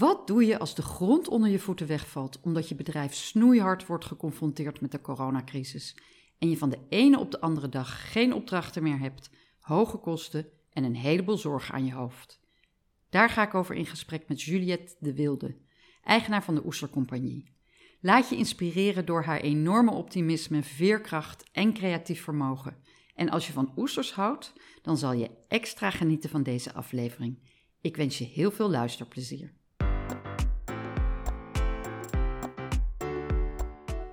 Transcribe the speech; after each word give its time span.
Wat 0.00 0.26
doe 0.26 0.46
je 0.46 0.58
als 0.58 0.74
de 0.74 0.82
grond 0.82 1.28
onder 1.28 1.50
je 1.50 1.58
voeten 1.58 1.86
wegvalt 1.86 2.40
omdat 2.40 2.68
je 2.68 2.74
bedrijf 2.74 3.14
snoeihard 3.14 3.86
wordt 3.86 4.04
geconfronteerd 4.04 4.80
met 4.80 4.92
de 4.92 5.00
coronacrisis 5.00 5.96
en 6.38 6.50
je 6.50 6.56
van 6.56 6.70
de 6.70 6.78
ene 6.88 7.18
op 7.18 7.30
de 7.30 7.40
andere 7.40 7.68
dag 7.68 8.12
geen 8.12 8.34
opdrachten 8.34 8.82
meer 8.82 8.98
hebt, 8.98 9.30
hoge 9.58 9.96
kosten 9.96 10.46
en 10.72 10.84
een 10.84 10.96
heleboel 10.96 11.36
zorgen 11.36 11.74
aan 11.74 11.84
je 11.84 11.92
hoofd? 11.92 12.40
Daar 13.10 13.30
ga 13.30 13.42
ik 13.42 13.54
over 13.54 13.74
in 13.74 13.86
gesprek 13.86 14.28
met 14.28 14.42
Juliette 14.42 14.96
de 14.98 15.14
Wilde, 15.14 15.56
eigenaar 16.02 16.44
van 16.44 16.54
de 16.54 16.66
Oestercompagnie. 16.66 17.52
Laat 18.00 18.28
je 18.28 18.36
inspireren 18.36 19.06
door 19.06 19.22
haar 19.22 19.40
enorme 19.40 19.92
optimisme, 19.92 20.62
veerkracht 20.62 21.50
en 21.52 21.72
creatief 21.72 22.22
vermogen. 22.22 22.76
En 23.14 23.28
als 23.28 23.46
je 23.46 23.52
van 23.52 23.72
oesters 23.76 24.12
houdt, 24.12 24.52
dan 24.82 24.96
zal 24.96 25.12
je 25.12 25.30
extra 25.48 25.90
genieten 25.90 26.30
van 26.30 26.42
deze 26.42 26.72
aflevering. 26.72 27.38
Ik 27.80 27.96
wens 27.96 28.18
je 28.18 28.24
heel 28.24 28.50
veel 28.50 28.70
luisterplezier. 28.70 29.58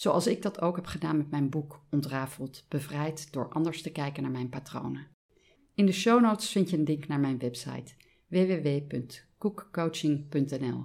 Zoals 0.00 0.26
ik 0.26 0.42
dat 0.42 0.60
ook 0.60 0.76
heb 0.76 0.86
gedaan 0.86 1.16
met 1.16 1.30
mijn 1.30 1.48
boek 1.48 1.84
Ontrafeld, 1.90 2.64
bevrijd 2.68 3.32
door 3.32 3.48
anders 3.48 3.82
te 3.82 3.90
kijken 3.90 4.22
naar 4.22 4.32
mijn 4.32 4.48
patronen. 4.48 5.06
In 5.74 5.86
de 5.86 5.92
show 5.92 6.22
notes 6.22 6.50
vind 6.50 6.70
je 6.70 6.76
een 6.76 6.82
link 6.82 7.06
naar 7.06 7.20
mijn 7.20 7.38
website 7.38 7.92
www.koekcoaching.nl. 8.26 10.84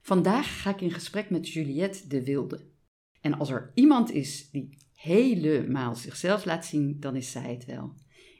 Vandaag 0.00 0.62
ga 0.62 0.70
ik 0.70 0.80
in 0.80 0.90
gesprek 0.90 1.30
met 1.30 1.48
Juliette 1.48 2.08
de 2.08 2.24
Wilde. 2.24 2.66
En 3.20 3.38
als 3.38 3.50
er 3.50 3.70
iemand 3.74 4.10
is 4.10 4.50
die 4.50 4.78
helemaal 4.94 5.94
zichzelf 5.94 6.44
laat 6.44 6.66
zien, 6.66 7.00
dan 7.00 7.16
is 7.16 7.30
zij 7.30 7.52
het 7.52 7.64
wel. 7.64 7.94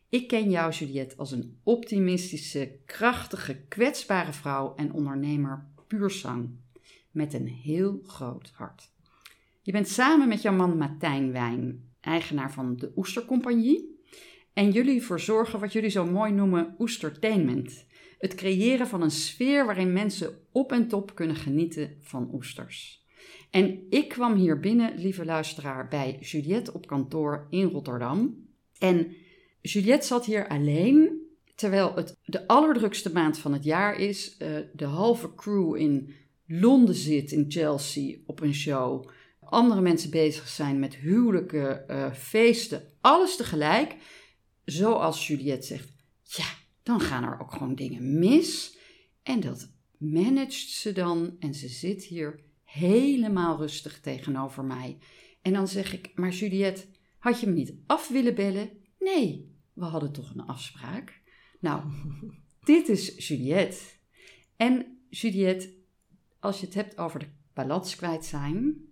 Ik 0.08 0.28
ken 0.28 0.50
jou, 0.50 0.72
Juliette, 0.72 1.16
als 1.16 1.32
een 1.32 1.58
optimistische, 1.62 2.78
krachtige, 2.84 3.64
kwetsbare 3.69 4.32
vrouw 4.32 4.75
en 4.75 4.92
ondernemer 4.92 5.66
puur 5.86 6.10
zang. 6.10 6.50
Met 7.10 7.34
een 7.34 7.48
heel 7.48 8.03
groot 8.06 8.50
hart. 8.55 8.97
Je 9.69 9.74
bent 9.74 9.88
samen 9.88 10.28
met 10.28 10.42
jouw 10.42 10.52
man 10.52 10.77
Martijn 10.77 11.33
Wijn, 11.33 11.91
eigenaar 12.00 12.52
van 12.52 12.77
de 12.77 12.92
Oestercompagnie. 12.97 14.00
En 14.52 14.70
jullie 14.70 15.02
verzorgen 15.02 15.60
wat 15.60 15.72
jullie 15.72 15.91
zo 15.91 16.06
mooi 16.06 16.33
noemen 16.33 16.75
oestertainment. 16.78 17.86
Het 18.19 18.34
creëren 18.34 18.86
van 18.86 19.02
een 19.02 19.10
sfeer 19.10 19.66
waarin 19.66 19.92
mensen 19.92 20.38
op 20.52 20.72
en 20.72 20.88
top 20.88 21.14
kunnen 21.14 21.36
genieten 21.36 21.97
van 22.00 22.30
oesters. 22.33 23.05
En 23.50 23.86
ik 23.91 24.08
kwam 24.08 24.34
hier 24.34 24.60
binnen, 24.60 24.98
lieve 24.98 25.25
luisteraar, 25.25 25.88
bij 25.88 26.19
Juliette 26.20 26.72
op 26.72 26.86
kantoor 26.86 27.47
in 27.50 27.69
Rotterdam. 27.69 28.48
En 28.78 29.16
Juliette 29.60 30.06
zat 30.06 30.25
hier 30.25 30.48
alleen, 30.48 31.22
terwijl 31.55 31.94
het 31.94 32.16
de 32.25 32.47
allerdrukste 32.47 33.12
maand 33.12 33.38
van 33.38 33.53
het 33.53 33.64
jaar 33.64 33.97
is. 33.97 34.36
Uh, 34.38 34.48
de 34.72 34.84
halve 34.84 35.34
crew 35.34 35.77
in 35.77 36.14
Londen 36.47 36.94
zit, 36.94 37.32
in 37.32 37.44
Chelsea, 37.48 38.16
op 38.27 38.41
een 38.41 38.55
show. 38.55 39.08
Andere 39.50 39.80
mensen 39.80 40.10
bezig 40.10 40.48
zijn 40.48 40.78
met 40.78 40.96
huwelijken, 40.96 41.84
uh, 41.91 42.12
feesten, 42.12 42.82
alles 43.00 43.36
tegelijk. 43.36 43.96
Zoals 44.64 45.26
Juliette 45.26 45.66
zegt, 45.66 45.92
ja, 46.22 46.47
dan 46.82 47.00
gaan 47.00 47.25
er 47.25 47.41
ook 47.41 47.53
gewoon 47.53 47.75
dingen 47.75 48.19
mis. 48.19 48.78
En 49.22 49.41
dat 49.41 49.70
managt 49.98 50.69
ze 50.69 50.92
dan 50.92 51.36
en 51.38 51.54
ze 51.54 51.69
zit 51.69 52.04
hier 52.04 52.41
helemaal 52.64 53.56
rustig 53.56 54.00
tegenover 54.00 54.64
mij. 54.64 54.98
En 55.42 55.53
dan 55.53 55.69
zeg 55.69 55.92
ik, 55.92 56.10
maar 56.15 56.30
Juliette, 56.30 56.84
had 57.19 57.41
je 57.41 57.47
me 57.47 57.53
niet 57.53 57.75
af 57.86 58.09
willen 58.09 58.34
bellen? 58.34 58.70
Nee, 58.98 59.56
we 59.72 59.84
hadden 59.84 60.12
toch 60.12 60.34
een 60.34 60.47
afspraak. 60.47 61.20
Nou, 61.60 61.82
dit 62.65 62.88
is 62.88 63.28
Juliette. 63.28 63.78
En 64.56 64.98
Juliette, 65.10 65.75
als 66.41 66.60
je 66.60 66.66
het 66.66 66.75
hebt 66.75 66.98
over 66.98 67.19
de 67.19 67.28
balans 67.54 67.97
kwijt 67.97 68.25
zijn, 68.25 68.88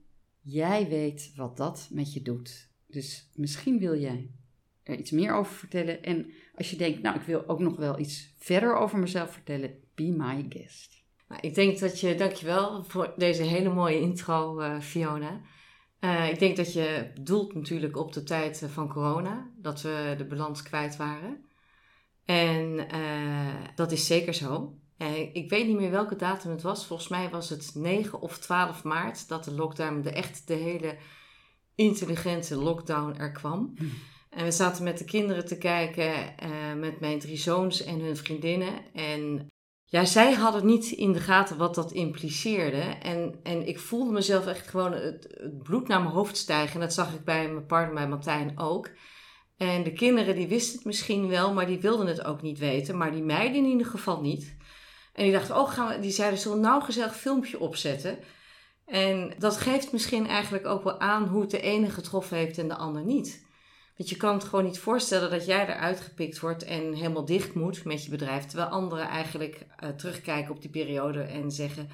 jij 0.46 0.88
weet 0.88 1.32
wat 1.36 1.56
dat 1.56 1.88
met 1.92 2.12
je 2.12 2.22
doet. 2.22 2.70
Dus 2.86 3.30
misschien 3.34 3.78
wil 3.78 3.98
jij 3.98 4.30
er 4.82 4.98
iets 4.98 5.10
meer 5.10 5.34
over 5.34 5.52
vertellen. 5.52 6.02
En 6.02 6.32
als 6.54 6.70
je 6.70 6.76
denkt, 6.76 7.02
nou, 7.02 7.16
ik 7.16 7.22
wil 7.22 7.48
ook 7.48 7.58
nog 7.58 7.76
wel 7.76 7.98
iets 7.98 8.34
verder 8.38 8.74
over 8.76 8.98
mezelf 8.98 9.32
vertellen, 9.32 9.74
be 9.94 10.14
my 10.16 10.46
guest. 10.48 11.04
Nou, 11.28 11.40
ik 11.40 11.54
denk 11.54 11.78
dat 11.78 12.00
je, 12.00 12.14
dankjewel 12.14 12.84
voor 12.84 13.14
deze 13.16 13.42
hele 13.42 13.72
mooie 13.72 14.00
intro, 14.00 14.60
uh, 14.60 14.80
Fiona. 14.80 15.40
Uh, 16.00 16.30
ik 16.30 16.38
denk 16.38 16.56
dat 16.56 16.72
je 16.72 17.10
doelt 17.20 17.54
natuurlijk 17.54 17.96
op 17.96 18.12
de 18.12 18.22
tijd 18.22 18.62
eh, 18.62 18.68
van 18.68 18.88
corona, 18.88 19.50
dat 19.56 19.82
we 19.82 20.14
de 20.18 20.26
balans 20.26 20.62
kwijt 20.62 20.96
waren. 20.96 21.44
En 22.24 22.86
dat 23.74 23.92
is 23.92 24.06
zeker 24.06 24.34
zo. 24.34 24.78
Ik 25.32 25.50
weet 25.50 25.66
niet 25.66 25.76
meer 25.76 25.90
welke 25.90 26.16
datum 26.16 26.50
het 26.50 26.62
was. 26.62 26.86
Volgens 26.86 27.08
mij 27.08 27.30
was 27.30 27.48
het 27.48 27.70
9 27.74 28.20
of 28.20 28.38
12 28.38 28.84
maart 28.84 29.28
dat 29.28 29.44
de 29.44 29.54
lockdown, 29.54 30.00
de 30.00 30.10
echt 30.10 30.46
de 30.46 30.54
hele 30.54 30.96
intelligente 31.74 32.56
lockdown 32.56 33.18
er 33.18 33.32
kwam. 33.32 33.72
Hm. 33.76 33.84
En 34.30 34.44
we 34.44 34.50
zaten 34.50 34.84
met 34.84 34.98
de 34.98 35.04
kinderen 35.04 35.46
te 35.46 35.58
kijken, 35.58 36.12
uh, 36.12 36.80
met 36.80 37.00
mijn 37.00 37.18
drie 37.18 37.36
zoons 37.36 37.84
en 37.84 38.00
hun 38.00 38.16
vriendinnen. 38.16 38.92
En 38.92 39.46
ja, 39.84 40.04
zij 40.04 40.32
hadden 40.32 40.66
niet 40.66 40.90
in 40.90 41.12
de 41.12 41.20
gaten 41.20 41.56
wat 41.56 41.74
dat 41.74 41.92
impliceerde. 41.92 42.80
En, 43.02 43.40
en 43.42 43.66
ik 43.66 43.78
voelde 43.78 44.12
mezelf 44.12 44.46
echt 44.46 44.68
gewoon 44.68 44.92
het, 44.92 45.36
het 45.40 45.62
bloed 45.62 45.88
naar 45.88 46.00
mijn 46.00 46.14
hoofd 46.14 46.36
stijgen. 46.36 46.74
En 46.74 46.80
dat 46.80 46.92
zag 46.92 47.14
ik 47.14 47.24
bij 47.24 47.48
mijn 47.48 47.66
partner, 47.66 47.94
bij 47.94 48.08
Martijn 48.08 48.58
ook. 48.58 48.90
En 49.56 49.82
de 49.82 49.92
kinderen 49.92 50.34
die 50.34 50.48
wisten 50.48 50.76
het 50.76 50.84
misschien 50.84 51.28
wel, 51.28 51.52
maar 51.52 51.66
die 51.66 51.80
wilden 51.80 52.06
het 52.06 52.24
ook 52.24 52.42
niet 52.42 52.58
weten. 52.58 52.96
Maar 52.96 53.12
die 53.12 53.22
meiden 53.22 53.64
in 53.64 53.70
ieder 53.70 53.86
geval 53.86 54.20
niet. 54.20 54.56
En 55.16 55.22
die 55.22 55.32
dachten, 55.32 55.56
oh, 55.56 55.70
gaan 55.70 55.88
we, 55.88 56.00
die 56.00 56.10
zeiden, 56.10 56.38
zullen 56.38 56.60
nou 56.60 56.82
gezellig 56.82 57.16
filmpje 57.16 57.60
opzetten? 57.60 58.18
En 58.86 59.32
dat 59.38 59.56
geeft 59.56 59.92
misschien 59.92 60.26
eigenlijk 60.26 60.66
ook 60.66 60.84
wel 60.84 61.00
aan 61.00 61.26
hoe 61.28 61.40
het 61.40 61.50
de 61.50 61.60
ene 61.60 61.90
getroffen 61.90 62.36
heeft 62.36 62.58
en 62.58 62.68
de 62.68 62.76
ander 62.76 63.04
niet. 63.04 63.44
Want 63.96 64.08
je 64.08 64.16
kan 64.16 64.34
het 64.34 64.44
gewoon 64.44 64.64
niet 64.64 64.78
voorstellen 64.78 65.30
dat 65.30 65.46
jij 65.46 65.68
eruit 65.68 66.00
gepikt 66.00 66.40
wordt 66.40 66.64
en 66.64 66.92
helemaal 66.92 67.24
dicht 67.24 67.54
moet 67.54 67.84
met 67.84 68.04
je 68.04 68.10
bedrijf. 68.10 68.44
Terwijl 68.44 68.68
anderen 68.68 69.08
eigenlijk 69.08 69.66
uh, 69.84 69.88
terugkijken 69.88 70.54
op 70.54 70.60
die 70.60 70.70
periode 70.70 71.20
en 71.20 71.50
zeggen: 71.50 71.86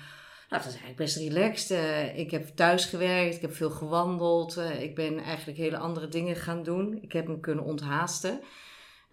Nou, 0.48 0.62
dat 0.62 0.72
is 0.72 0.80
eigenlijk 0.80 0.96
best 0.96 1.16
relaxed. 1.16 1.78
Uh, 1.78 2.18
ik 2.18 2.30
heb 2.30 2.48
thuis 2.48 2.84
gewerkt, 2.84 3.34
ik 3.34 3.40
heb 3.40 3.54
veel 3.54 3.70
gewandeld. 3.70 4.58
Uh, 4.58 4.82
ik 4.82 4.94
ben 4.94 5.18
eigenlijk 5.18 5.58
hele 5.58 5.78
andere 5.78 6.08
dingen 6.08 6.36
gaan 6.36 6.62
doen. 6.62 6.98
Ik 7.02 7.12
heb 7.12 7.28
me 7.28 7.40
kunnen 7.40 7.64
onthaasten. 7.64 8.40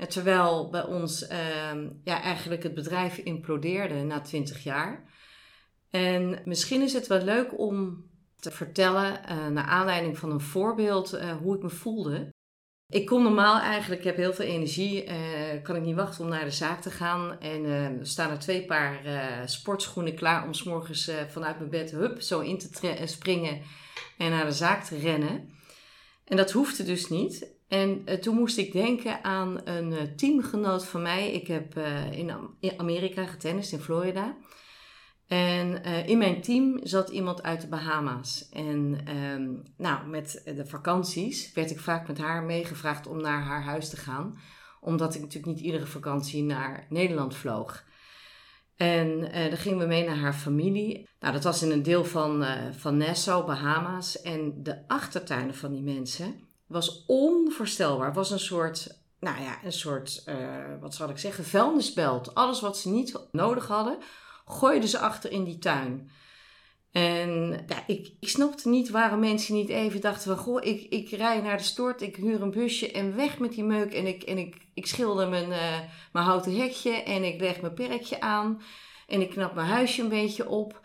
Terwijl 0.07 0.69
bij 0.69 0.83
ons 0.83 1.27
ehm, 1.27 1.89
ja, 2.03 2.21
eigenlijk 2.21 2.63
het 2.63 2.73
bedrijf 2.73 3.17
implodeerde 3.17 4.03
na 4.03 4.21
20 4.21 4.63
jaar. 4.63 5.03
En 5.89 6.41
misschien 6.45 6.81
is 6.81 6.93
het 6.93 7.07
wel 7.07 7.21
leuk 7.21 7.59
om 7.59 8.07
te 8.39 8.51
vertellen, 8.51 9.19
naar 9.53 9.65
aanleiding 9.65 10.17
van 10.17 10.31
een 10.31 10.41
voorbeeld, 10.41 11.19
hoe 11.41 11.55
ik 11.55 11.61
me 11.61 11.69
voelde. 11.69 12.29
Ik 12.89 13.05
kom 13.05 13.23
normaal 13.23 13.59
eigenlijk, 13.59 14.01
ik 14.01 14.07
heb 14.07 14.15
heel 14.15 14.33
veel 14.33 14.45
energie, 14.45 15.05
uh, 15.05 15.13
kan 15.63 15.75
ik 15.75 15.81
niet 15.81 15.95
wachten 15.95 16.23
om 16.23 16.29
naar 16.29 16.43
de 16.43 16.51
zaak 16.51 16.81
te 16.81 16.89
gaan. 16.89 17.39
En 17.39 17.65
uh, 17.65 17.85
er 17.85 18.07
staan 18.07 18.31
er 18.31 18.39
twee 18.39 18.65
paar 18.65 19.01
sportschoenen 19.45 20.15
klaar 20.15 20.43
om 20.43 20.53
s 20.53 20.63
morgens 20.63 21.11
vanuit 21.27 21.57
mijn 21.57 21.69
bed 21.69 21.91
hup, 21.91 22.21
zo 22.21 22.39
in 22.39 22.57
te 22.57 22.97
springen 23.05 23.61
en 24.17 24.29
naar 24.29 24.45
de 24.45 24.51
zaak 24.51 24.83
te 24.83 24.97
rennen. 24.97 25.49
En 26.25 26.37
dat 26.37 26.51
hoefde 26.51 26.83
dus 26.83 27.09
niet. 27.09 27.57
En 27.69 28.03
toen 28.21 28.35
moest 28.35 28.57
ik 28.57 28.71
denken 28.71 29.23
aan 29.23 29.61
een 29.63 30.15
teamgenoot 30.15 30.85
van 30.85 31.01
mij. 31.01 31.31
Ik 31.31 31.47
heb 31.47 31.77
in 32.59 32.77
Amerika 32.77 33.25
getennist, 33.25 33.71
in 33.71 33.79
Florida. 33.79 34.37
En 35.27 35.83
in 36.05 36.17
mijn 36.17 36.41
team 36.41 36.79
zat 36.83 37.09
iemand 37.09 37.43
uit 37.43 37.61
de 37.61 37.67
Bahama's. 37.67 38.49
En 38.49 38.99
um, 39.17 39.63
nou, 39.77 40.07
met 40.07 40.41
de 40.45 40.65
vakanties 40.65 41.53
werd 41.53 41.71
ik 41.71 41.79
vaak 41.79 42.07
met 42.07 42.17
haar 42.17 42.43
meegevraagd 42.43 43.07
om 43.07 43.21
naar 43.21 43.41
haar 43.41 43.63
huis 43.63 43.89
te 43.89 43.97
gaan. 43.97 44.39
Omdat 44.81 45.15
ik 45.15 45.21
natuurlijk 45.21 45.53
niet 45.55 45.65
iedere 45.65 45.85
vakantie 45.85 46.43
naar 46.43 46.85
Nederland 46.89 47.35
vloog. 47.35 47.83
En 48.75 49.19
dan 49.19 49.57
gingen 49.57 49.79
we 49.79 49.85
mee 49.85 50.05
naar 50.05 50.17
haar 50.17 50.33
familie. 50.33 51.07
Nou, 51.19 51.33
dat 51.33 51.43
was 51.43 51.63
in 51.63 51.71
een 51.71 51.83
deel 51.83 52.05
van, 52.05 52.45
van 52.77 52.97
Nassau, 52.97 53.45
Bahama's. 53.45 54.21
En 54.21 54.63
de 54.63 54.87
achtertuinen 54.87 55.55
van 55.55 55.71
die 55.71 55.83
mensen 55.83 56.47
was 56.69 57.05
onvoorstelbaar. 57.05 58.13
Was 58.13 58.31
een 58.31 58.39
soort, 58.39 58.99
nou 59.19 59.41
ja, 59.41 59.59
een 59.63 59.71
soort, 59.71 60.23
wat 60.79 60.95
zal 60.95 61.09
ik 61.09 61.17
zeggen, 61.17 61.45
vuilnisbelt. 61.45 62.35
Alles 62.35 62.61
wat 62.61 62.77
ze 62.77 62.89
niet 62.89 63.19
nodig 63.31 63.67
hadden 63.67 63.97
gooide 64.45 64.87
ze 64.87 64.99
achter 64.99 65.31
in 65.31 65.43
die 65.43 65.57
tuin. 65.57 66.11
En 66.91 67.63
ja, 67.67 67.83
ik, 67.87 68.11
ik 68.19 68.29
snapte 68.29 68.69
niet 68.69 68.89
waarom 68.89 69.19
mensen 69.19 69.55
niet 69.55 69.69
even 69.69 70.01
dachten 70.01 70.35
van... 70.35 70.43
Goh, 70.43 70.65
ik, 70.65 70.85
ik 70.89 71.09
rij 71.09 71.41
naar 71.41 71.57
de 71.57 71.63
stort, 71.63 72.01
ik 72.01 72.15
huur 72.15 72.41
een 72.41 72.51
busje 72.51 72.91
en 72.91 73.15
weg 73.15 73.39
met 73.39 73.53
die 73.53 73.63
meuk. 73.63 73.93
En 73.93 74.07
ik, 74.07 74.23
en 74.23 74.37
ik, 74.37 74.55
ik 74.73 74.85
schilder 74.85 75.29
mijn, 75.29 75.49
uh, 75.49 75.79
mijn 76.11 76.25
houten 76.25 76.55
hekje 76.55 76.91
en 76.91 77.23
ik 77.23 77.39
leg 77.39 77.61
mijn 77.61 77.73
perkje 77.73 78.21
aan. 78.21 78.61
En 79.07 79.21
ik 79.21 79.29
knap 79.29 79.55
mijn 79.55 79.67
huisje 79.67 80.01
een 80.01 80.09
beetje 80.09 80.49
op. 80.49 80.81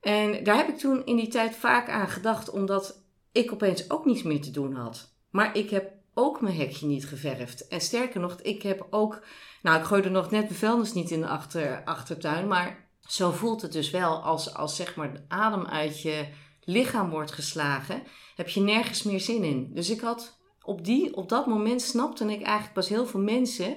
En 0.00 0.44
daar 0.44 0.56
heb 0.56 0.68
ik 0.68 0.78
toen 0.78 1.04
in 1.04 1.16
die 1.16 1.28
tijd 1.28 1.56
vaak 1.56 1.88
aan 1.88 2.08
gedacht, 2.08 2.50
omdat 2.50 3.03
ik 3.34 3.52
opeens 3.52 3.90
ook 3.90 4.04
niets 4.04 4.22
meer 4.22 4.40
te 4.40 4.50
doen 4.50 4.74
had. 4.74 5.14
Maar 5.30 5.56
ik 5.56 5.70
heb 5.70 5.92
ook 6.14 6.40
mijn 6.40 6.56
hekje 6.56 6.86
niet 6.86 7.06
geverfd. 7.06 7.68
En 7.68 7.80
sterker 7.80 8.20
nog, 8.20 8.40
ik 8.40 8.62
heb 8.62 8.86
ook... 8.90 9.22
Nou, 9.62 9.78
ik 9.78 9.84
gooide 9.84 10.10
nog 10.10 10.30
net 10.30 10.42
mijn 10.42 10.54
vuilnis 10.54 10.92
niet 10.92 11.10
in 11.10 11.20
de 11.20 11.26
achter, 11.26 11.82
achtertuin, 11.84 12.48
maar 12.48 12.88
zo 13.00 13.30
voelt 13.30 13.62
het 13.62 13.72
dus 13.72 13.90
wel 13.90 14.22
als, 14.22 14.54
als 14.54 14.76
zeg 14.76 14.96
maar 14.96 15.12
de 15.12 15.24
adem 15.28 15.66
uit 15.66 16.02
je 16.02 16.26
lichaam 16.64 17.10
wordt 17.10 17.32
geslagen, 17.32 18.02
heb 18.36 18.48
je 18.48 18.60
nergens 18.60 19.02
meer 19.02 19.20
zin 19.20 19.44
in. 19.44 19.70
Dus 19.74 19.90
ik 19.90 20.00
had 20.00 20.38
op, 20.62 20.84
die, 20.84 21.16
op 21.16 21.28
dat 21.28 21.46
moment 21.46 21.82
snapte 21.82 22.24
ik 22.24 22.42
eigenlijk 22.42 22.72
pas 22.72 22.88
heel 22.88 23.06
veel 23.06 23.20
mensen 23.20 23.76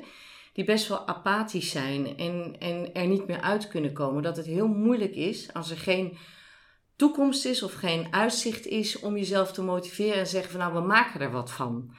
die 0.54 0.66
best 0.66 0.88
wel 0.88 1.08
apathisch 1.08 1.70
zijn 1.70 2.18
en, 2.18 2.56
en 2.60 2.94
er 2.94 3.08
niet 3.08 3.28
meer 3.28 3.42
uit 3.42 3.68
kunnen 3.68 3.94
komen. 3.94 4.24
Dat 4.24 4.38
het 4.38 4.46
heel 4.46 4.68
moeilijk 4.68 5.16
is 5.16 5.54
als 5.54 5.70
er 5.70 5.78
geen 5.78 6.18
toekomst 6.98 7.46
is 7.46 7.64
of 7.64 7.74
geen 7.74 8.08
uitzicht 8.12 8.66
is 8.66 9.00
om 9.00 9.18
jezelf 9.18 9.52
te 9.52 9.62
motiveren 9.62 10.20
en 10.20 10.28
zeggen 10.28 10.52
van 10.52 10.60
nou 10.60 10.74
we 10.74 10.80
maken 10.80 11.22
er 11.22 11.32
wat 11.32 11.52
van. 11.52 11.92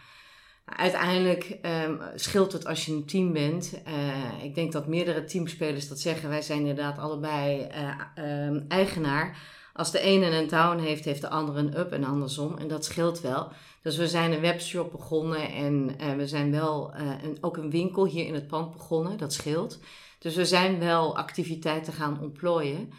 Uiteindelijk 0.64 1.58
um, 1.86 2.00
scheelt 2.14 2.52
het 2.52 2.66
als 2.66 2.86
je 2.86 2.92
een 2.92 3.06
team 3.06 3.32
bent. 3.32 3.80
Uh, 3.88 4.44
ik 4.44 4.54
denk 4.54 4.72
dat 4.72 4.86
meerdere 4.86 5.24
teamspelers 5.24 5.88
dat 5.88 6.00
zeggen. 6.00 6.28
Wij 6.28 6.42
zijn 6.42 6.58
inderdaad 6.58 6.98
allebei 6.98 7.68
uh, 8.16 8.46
um, 8.46 8.64
eigenaar. 8.68 9.38
Als 9.72 9.90
de 9.90 10.00
ene 10.00 10.26
een 10.26 10.48
down 10.48 10.78
heeft, 10.78 11.04
heeft 11.04 11.20
de 11.20 11.28
andere 11.28 11.58
een 11.58 11.78
up 11.78 11.92
en 11.92 12.04
andersom. 12.04 12.58
En 12.58 12.68
dat 12.68 12.84
scheelt 12.84 13.20
wel. 13.20 13.52
Dus 13.82 13.96
we 13.96 14.08
zijn 14.08 14.32
een 14.32 14.40
webshop 14.40 14.90
begonnen 14.90 15.52
en 15.52 15.96
uh, 16.00 16.14
we 16.14 16.26
zijn 16.26 16.50
wel 16.50 16.94
een, 16.94 17.38
ook 17.40 17.56
een 17.56 17.70
winkel 17.70 18.06
hier 18.06 18.26
in 18.26 18.34
het 18.34 18.46
pand 18.46 18.72
begonnen. 18.72 19.16
Dat 19.16 19.32
scheelt. 19.32 19.78
Dus 20.18 20.36
we 20.36 20.44
zijn 20.44 20.78
wel 20.78 21.16
activiteiten 21.16 21.92
gaan 21.92 22.20
ontplooien. 22.20 22.92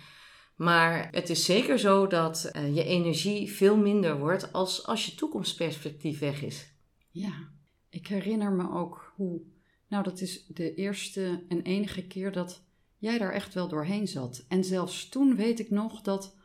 Maar 0.59 1.07
het 1.11 1.29
is 1.29 1.45
zeker 1.45 1.79
zo 1.79 2.07
dat 2.07 2.49
je 2.73 2.83
energie 2.83 3.51
veel 3.51 3.77
minder 3.77 4.19
wordt 4.19 4.53
als, 4.53 4.85
als 4.85 5.05
je 5.05 5.15
toekomstperspectief 5.15 6.19
weg 6.19 6.41
is. 6.41 6.73
Ja, 7.11 7.49
ik 7.89 8.07
herinner 8.07 8.51
me 8.51 8.71
ook 8.71 9.13
hoe. 9.15 9.41
Nou, 9.87 10.03
dat 10.03 10.21
is 10.21 10.45
de 10.47 10.73
eerste 10.73 11.43
en 11.47 11.61
enige 11.61 12.07
keer 12.07 12.31
dat 12.31 12.63
jij 12.97 13.17
daar 13.17 13.31
echt 13.31 13.53
wel 13.53 13.67
doorheen 13.67 14.07
zat. 14.07 14.45
En 14.47 14.63
zelfs 14.63 15.09
toen 15.09 15.35
weet 15.35 15.59
ik 15.59 15.69
nog 15.69 16.01
dat 16.01 16.35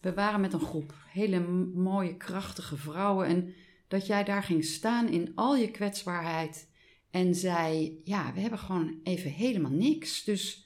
we 0.00 0.14
waren 0.14 0.40
met 0.40 0.52
een 0.52 0.60
groep 0.60 0.94
hele 1.08 1.40
mooie, 1.74 2.16
krachtige 2.16 2.76
vrouwen. 2.76 3.26
En 3.26 3.54
dat 3.88 4.06
jij 4.06 4.24
daar 4.24 4.42
ging 4.42 4.64
staan 4.64 5.08
in 5.08 5.32
al 5.34 5.56
je 5.56 5.70
kwetsbaarheid. 5.70 6.70
En 7.10 7.34
zei: 7.34 8.00
Ja, 8.04 8.32
we 8.34 8.40
hebben 8.40 8.58
gewoon 8.58 9.00
even 9.02 9.30
helemaal 9.30 9.70
niks. 9.70 10.24
Dus 10.24 10.65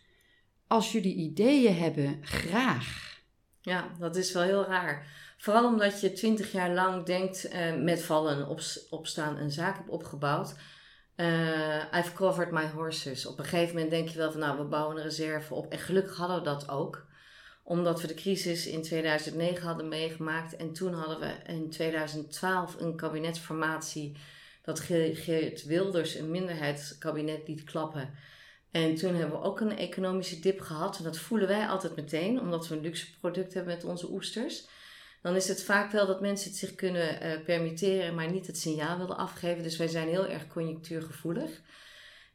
als 0.71 0.93
jullie 0.93 1.15
ideeën 1.15 1.77
hebben, 1.77 2.19
graag. 2.23 3.19
Ja, 3.61 3.91
dat 3.99 4.17
is 4.17 4.33
wel 4.33 4.43
heel 4.43 4.65
raar. 4.65 5.07
Vooral 5.39 5.65
omdat 5.65 6.01
je 6.01 6.13
twintig 6.13 6.53
jaar 6.53 6.71
lang 6.71 7.05
denkt 7.05 7.53
uh, 7.53 7.75
met 7.75 8.03
vallen 8.03 8.49
op, 8.49 8.61
opstaan 8.91 9.37
een 9.37 9.51
zaak 9.51 9.77
hebt 9.77 9.89
opgebouwd. 9.89 10.55
Uh, 11.17 11.95
I've 11.95 12.13
covered 12.13 12.51
my 12.51 12.69
horses. 12.69 13.27
Op 13.27 13.39
een 13.39 13.45
gegeven 13.45 13.75
moment 13.75 13.91
denk 13.91 14.09
je 14.09 14.19
wel 14.19 14.31
van 14.31 14.41
nou, 14.41 14.59
we 14.59 14.65
bouwen 14.65 14.97
een 14.97 15.03
reserve 15.03 15.55
op. 15.55 15.73
En 15.73 15.79
gelukkig 15.79 16.17
hadden 16.17 16.37
we 16.37 16.43
dat 16.43 16.69
ook. 16.69 17.07
Omdat 17.63 18.01
we 18.01 18.07
de 18.07 18.15
crisis 18.15 18.67
in 18.67 18.83
2009 18.83 19.67
hadden 19.67 19.89
meegemaakt. 19.89 20.57
En 20.57 20.73
toen 20.73 20.93
hadden 20.93 21.21
we 21.21 21.53
in 21.53 21.71
2012 21.71 22.81
een 22.81 22.97
kabinetsformatie 22.97 24.17
dat 24.63 24.81
Geert 24.81 25.65
Wilders 25.65 26.15
een 26.15 26.31
minderheidskabinet 26.31 27.49
liet 27.49 27.65
klappen. 27.65 28.15
En 28.71 28.95
toen 28.95 29.15
hebben 29.15 29.39
we 29.39 29.47
ook 29.47 29.61
een 29.61 29.77
economische 29.77 30.41
dip 30.41 30.61
gehad. 30.61 30.99
En 30.99 31.05
dat 31.05 31.19
voelen 31.19 31.49
wij 31.49 31.67
altijd 31.67 31.97
meteen, 31.97 32.41
omdat 32.41 32.69
we 32.69 32.75
een 32.75 32.83
luxe 32.83 33.19
product 33.19 33.55
hebben 33.55 33.75
met 33.75 33.85
onze 33.85 34.11
oesters 34.11 34.69
dan 35.23 35.37
is 35.37 35.49
het 35.49 35.63
vaak 35.63 35.93
wel 35.93 36.07
dat 36.07 36.21
mensen 36.21 36.51
het 36.51 36.59
zich 36.59 36.75
kunnen 36.75 37.27
uh, 37.27 37.45
permitteren, 37.45 38.15
maar 38.15 38.31
niet 38.31 38.47
het 38.47 38.59
signaal 38.59 38.99
willen 38.99 39.17
afgeven. 39.17 39.63
Dus 39.63 39.77
wij 39.77 39.89
zijn 39.89 40.09
heel 40.09 40.27
erg 40.27 40.47
conjunctuurgevoelig. 40.47 41.61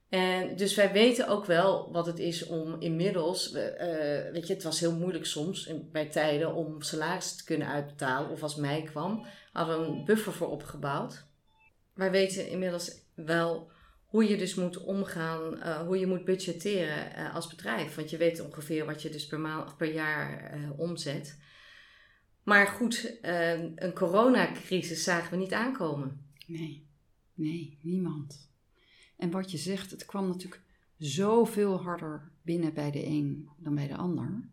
En 0.09 0.55
dus 0.55 0.75
wij 0.75 0.91
weten 0.91 1.27
ook 1.27 1.45
wel 1.45 1.91
wat 1.91 2.05
het 2.05 2.19
is 2.19 2.45
om 2.45 2.75
inmiddels, 2.79 3.53
uh, 3.53 3.61
weet 4.31 4.47
je, 4.47 4.53
het 4.53 4.63
was 4.63 4.79
heel 4.79 4.95
moeilijk 4.95 5.25
soms 5.25 5.69
bij 5.91 6.05
tijden 6.05 6.53
om 6.53 6.81
salaris 6.81 7.35
te 7.35 7.43
kunnen 7.43 7.67
uitbetalen. 7.67 8.29
Of 8.29 8.43
als 8.43 8.55
mei 8.55 8.83
kwam, 8.83 9.25
hadden 9.51 9.79
we 9.79 9.87
een 9.87 10.05
buffer 10.05 10.33
voor 10.33 10.49
opgebouwd. 10.49 11.25
Wij 11.93 12.11
weten 12.11 12.49
inmiddels 12.49 12.91
wel 13.13 13.71
hoe 14.15 14.29
je 14.29 14.37
dus 14.37 14.55
moet 14.55 14.83
omgaan, 14.83 15.53
uh, 15.53 15.79
hoe 15.79 15.99
je 15.99 16.07
moet 16.07 16.25
budgetteren 16.25 17.31
als 17.31 17.47
bedrijf. 17.47 17.95
Want 17.95 18.09
je 18.09 18.17
weet 18.17 18.39
ongeveer 18.39 18.85
wat 18.85 19.01
je 19.01 19.09
dus 19.09 19.27
per, 19.27 19.39
maand, 19.39 19.77
per 19.77 19.93
jaar 19.93 20.53
omzet. 20.77 21.39
Maar 22.43 22.67
goed, 22.67 23.17
een 23.75 23.93
coronacrisis 23.93 25.03
zagen 25.03 25.31
we 25.31 25.37
niet 25.37 25.53
aankomen. 25.53 26.25
Nee, 26.47 26.87
nee, 27.33 27.79
niemand. 27.81 28.51
En 29.17 29.31
wat 29.31 29.51
je 29.51 29.57
zegt, 29.57 29.91
het 29.91 30.05
kwam 30.05 30.27
natuurlijk 30.27 30.61
zoveel 30.97 31.81
harder 31.81 32.31
binnen 32.41 32.73
bij 32.73 32.91
de 32.91 33.05
een 33.05 33.49
dan 33.57 33.75
bij 33.75 33.87
de 33.87 33.95
ander. 33.95 34.49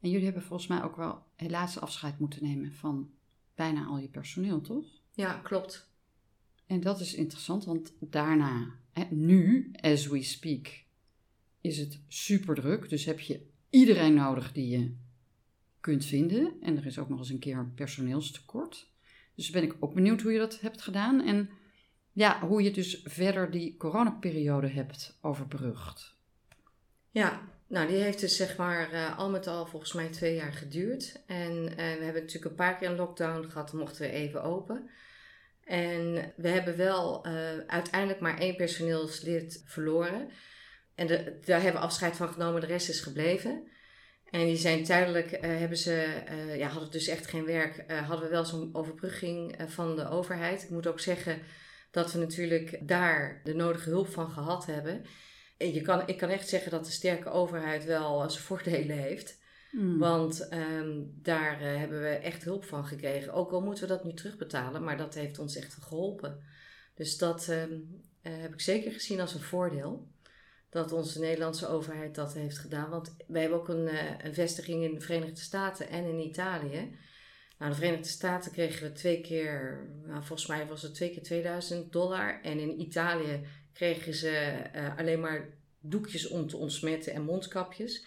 En 0.00 0.10
jullie 0.10 0.24
hebben 0.24 0.42
volgens 0.42 0.68
mij 0.68 0.82
ook 0.82 0.96
wel 0.96 1.22
helaas 1.34 1.80
afscheid 1.80 2.18
moeten 2.18 2.42
nemen 2.42 2.72
van 2.72 3.10
bijna 3.54 3.84
al 3.84 3.98
je 3.98 4.08
personeel, 4.08 4.60
toch? 4.60 4.86
Ja, 5.12 5.32
klopt. 5.32 5.90
En 6.66 6.80
dat 6.80 7.00
is 7.00 7.14
interessant, 7.14 7.64
want 7.64 7.92
daarna, 8.00 8.74
nu, 9.10 9.70
as 9.80 10.06
we 10.06 10.22
speak, 10.22 10.84
is 11.60 11.78
het 11.78 12.00
super 12.08 12.54
druk. 12.54 12.88
Dus 12.88 13.04
heb 13.04 13.20
je 13.20 13.40
iedereen 13.70 14.14
nodig 14.14 14.52
die 14.52 14.68
je 14.68 14.94
kunt 15.80 16.04
vinden. 16.04 16.52
En 16.60 16.76
er 16.76 16.86
is 16.86 16.98
ook 16.98 17.08
nog 17.08 17.18
eens 17.18 17.30
een 17.30 17.38
keer 17.38 17.70
personeelstekort. 17.74 18.90
Dus 19.34 19.50
ben 19.50 19.62
ik 19.62 19.76
ook 19.80 19.94
benieuwd 19.94 20.20
hoe 20.20 20.32
je 20.32 20.38
dat 20.38 20.60
hebt 20.60 20.82
gedaan. 20.82 21.24
En 21.24 21.50
ja, 22.12 22.40
hoe 22.40 22.62
je 22.62 22.70
dus 22.70 23.00
verder 23.04 23.50
die 23.50 23.76
coronaperiode 23.76 24.68
hebt 24.68 25.18
overbrugd. 25.20 26.14
Ja, 27.10 27.40
nou 27.66 27.88
die 27.88 27.96
heeft 27.96 28.20
dus 28.20 28.36
zeg 28.36 28.56
maar 28.56 28.92
uh, 28.92 29.18
al 29.18 29.30
met 29.30 29.46
al 29.46 29.66
volgens 29.66 29.92
mij 29.92 30.08
twee 30.08 30.34
jaar 30.34 30.52
geduurd. 30.52 31.22
En 31.26 31.52
uh, 31.52 31.76
we 31.76 31.82
hebben 31.82 32.22
natuurlijk 32.22 32.44
een 32.44 32.54
paar 32.54 32.76
keer 32.76 32.90
een 32.90 32.96
lockdown 32.96 33.48
gehad, 33.48 33.72
mochten 33.72 34.00
we 34.00 34.10
even 34.10 34.42
open. 34.42 34.90
En 35.66 36.32
we 36.36 36.48
hebben 36.48 36.76
wel 36.76 37.26
uh, 37.26 37.32
uiteindelijk 37.66 38.20
maar 38.20 38.38
één 38.38 38.56
personeelslid 38.56 39.62
verloren. 39.64 40.30
En 40.94 41.06
de, 41.06 41.38
daar 41.44 41.62
hebben 41.62 41.80
we 41.80 41.86
afscheid 41.86 42.16
van 42.16 42.28
genomen, 42.28 42.60
de 42.60 42.66
rest 42.66 42.88
is 42.88 43.00
gebleven. 43.00 43.68
En 44.30 44.44
die 44.44 44.56
zijn 44.56 44.84
tijdelijk, 44.84 45.32
uh, 45.32 45.40
hebben 45.40 45.78
ze, 45.78 46.22
uh, 46.30 46.56
ja, 46.56 46.68
hadden 46.68 46.90
dus 46.90 47.08
echt 47.08 47.26
geen 47.26 47.44
werk, 47.44 47.92
hadden 47.92 48.24
we 48.24 48.30
wel 48.30 48.44
zo'n 48.44 48.70
overbrugging 48.72 49.56
van 49.66 49.96
de 49.96 50.08
overheid. 50.08 50.62
Ik 50.62 50.70
moet 50.70 50.86
ook 50.86 51.00
zeggen 51.00 51.42
dat 51.90 52.12
we 52.12 52.18
natuurlijk 52.18 52.78
daar 52.82 53.40
de 53.44 53.54
nodige 53.54 53.88
hulp 53.88 54.08
van 54.08 54.30
gehad 54.30 54.66
hebben. 54.66 55.04
En 55.56 55.72
je 55.72 55.80
kan, 55.80 56.02
ik 56.06 56.16
kan 56.16 56.28
echt 56.28 56.48
zeggen 56.48 56.70
dat 56.70 56.84
de 56.84 56.90
sterke 56.90 57.30
overheid 57.30 57.84
wel 57.84 58.30
zijn 58.30 58.44
voordelen 58.44 58.98
heeft. 58.98 59.38
Mm. 59.76 59.98
Want 59.98 60.48
um, 60.52 61.12
daar 61.22 61.60
hebben 61.60 62.02
we 62.02 62.08
echt 62.08 62.44
hulp 62.44 62.64
van 62.64 62.86
gekregen. 62.86 63.32
Ook 63.32 63.52
al 63.52 63.60
moeten 63.60 63.82
we 63.82 63.94
dat 63.94 64.04
nu 64.04 64.14
terugbetalen, 64.14 64.84
maar 64.84 64.96
dat 64.96 65.14
heeft 65.14 65.38
ons 65.38 65.56
echt 65.56 65.74
geholpen. 65.74 66.42
Dus 66.94 67.18
dat 67.18 67.48
um, 67.48 68.04
heb 68.22 68.52
ik 68.52 68.60
zeker 68.60 68.92
gezien 68.92 69.20
als 69.20 69.34
een 69.34 69.40
voordeel 69.40 70.08
dat 70.70 70.92
onze 70.92 71.20
Nederlandse 71.20 71.68
overheid 71.68 72.14
dat 72.14 72.34
heeft 72.34 72.58
gedaan. 72.58 72.90
Want 72.90 73.16
wij 73.26 73.40
hebben 73.40 73.58
ook 73.58 73.68
een, 73.68 73.86
uh, 73.86 74.18
een 74.22 74.34
vestiging 74.34 74.84
in 74.84 74.94
de 74.94 75.00
Verenigde 75.00 75.40
Staten 75.40 75.88
en 75.88 76.04
in 76.04 76.20
Italië. 76.20 76.96
Nou, 77.58 77.70
de 77.70 77.76
Verenigde 77.76 78.08
Staten 78.08 78.52
kregen 78.52 78.86
we 78.86 78.92
twee 78.92 79.20
keer, 79.20 79.86
nou, 80.06 80.24
volgens 80.24 80.48
mij 80.48 80.66
was 80.66 80.82
het 80.82 80.94
twee 80.94 81.10
keer 81.10 81.22
2000 81.22 81.92
dollar. 81.92 82.40
En 82.42 82.58
in 82.58 82.80
Italië 82.80 83.46
kregen 83.72 84.14
ze 84.14 84.62
alleen 84.96 85.20
maar 85.20 85.48
doekjes 85.80 86.28
om 86.28 86.48
te 86.48 86.56
ontsmetten 86.56 87.12
en 87.12 87.22
mondkapjes. 87.22 88.04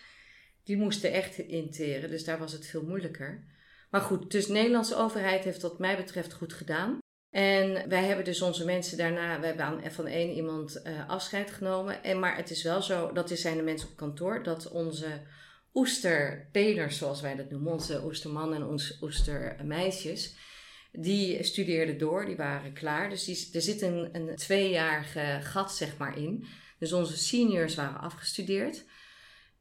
Die 0.69 0.77
moesten 0.77 1.11
echt 1.11 1.37
interen, 1.37 2.09
dus 2.09 2.23
daar 2.23 2.39
was 2.39 2.51
het 2.51 2.65
veel 2.65 2.83
moeilijker. 2.83 3.43
Maar 3.89 4.01
goed, 4.01 4.31
dus 4.31 4.45
de 4.45 4.53
Nederlandse 4.53 4.95
overheid 4.95 5.43
heeft 5.43 5.61
wat 5.61 5.79
mij 5.79 5.97
betreft 5.97 6.33
goed 6.33 6.53
gedaan. 6.53 6.97
En 7.29 7.89
wij 7.89 8.03
hebben 8.03 8.25
dus 8.25 8.41
onze 8.41 8.65
mensen 8.65 8.97
daarna, 8.97 9.39
we 9.39 9.45
hebben 9.45 9.91
van 9.91 10.07
één 10.07 10.31
iemand 10.35 10.81
uh, 10.83 11.09
afscheid 11.09 11.51
genomen. 11.51 12.03
En, 12.03 12.19
maar 12.19 12.35
het 12.35 12.49
is 12.49 12.63
wel 12.63 12.81
zo, 12.81 13.11
dat 13.11 13.29
zijn 13.29 13.57
de 13.57 13.63
mensen 13.63 13.89
op 13.89 13.95
kantoor, 13.95 14.43
dat 14.43 14.71
onze 14.71 15.21
oesterpelers, 15.73 16.97
zoals 16.97 17.21
wij 17.21 17.35
dat 17.35 17.49
noemen, 17.49 17.71
onze 17.71 18.03
oestermannen 18.05 18.61
en 18.61 18.67
onze 18.67 18.97
oestermeisjes, 19.01 20.35
die 20.91 21.43
studeerden 21.43 21.97
door, 21.97 22.25
die 22.25 22.35
waren 22.35 22.73
klaar. 22.73 23.09
Dus 23.09 23.23
die, 23.23 23.49
er 23.53 23.61
zit 23.61 23.81
een, 23.81 24.09
een 24.11 24.35
tweejarige 24.35 25.39
gat 25.41 25.75
zeg 25.75 25.97
maar 25.97 26.17
in. 26.17 26.45
Dus 26.79 26.93
onze 26.93 27.17
seniors 27.17 27.75
waren 27.75 27.99
afgestudeerd. 27.99 28.85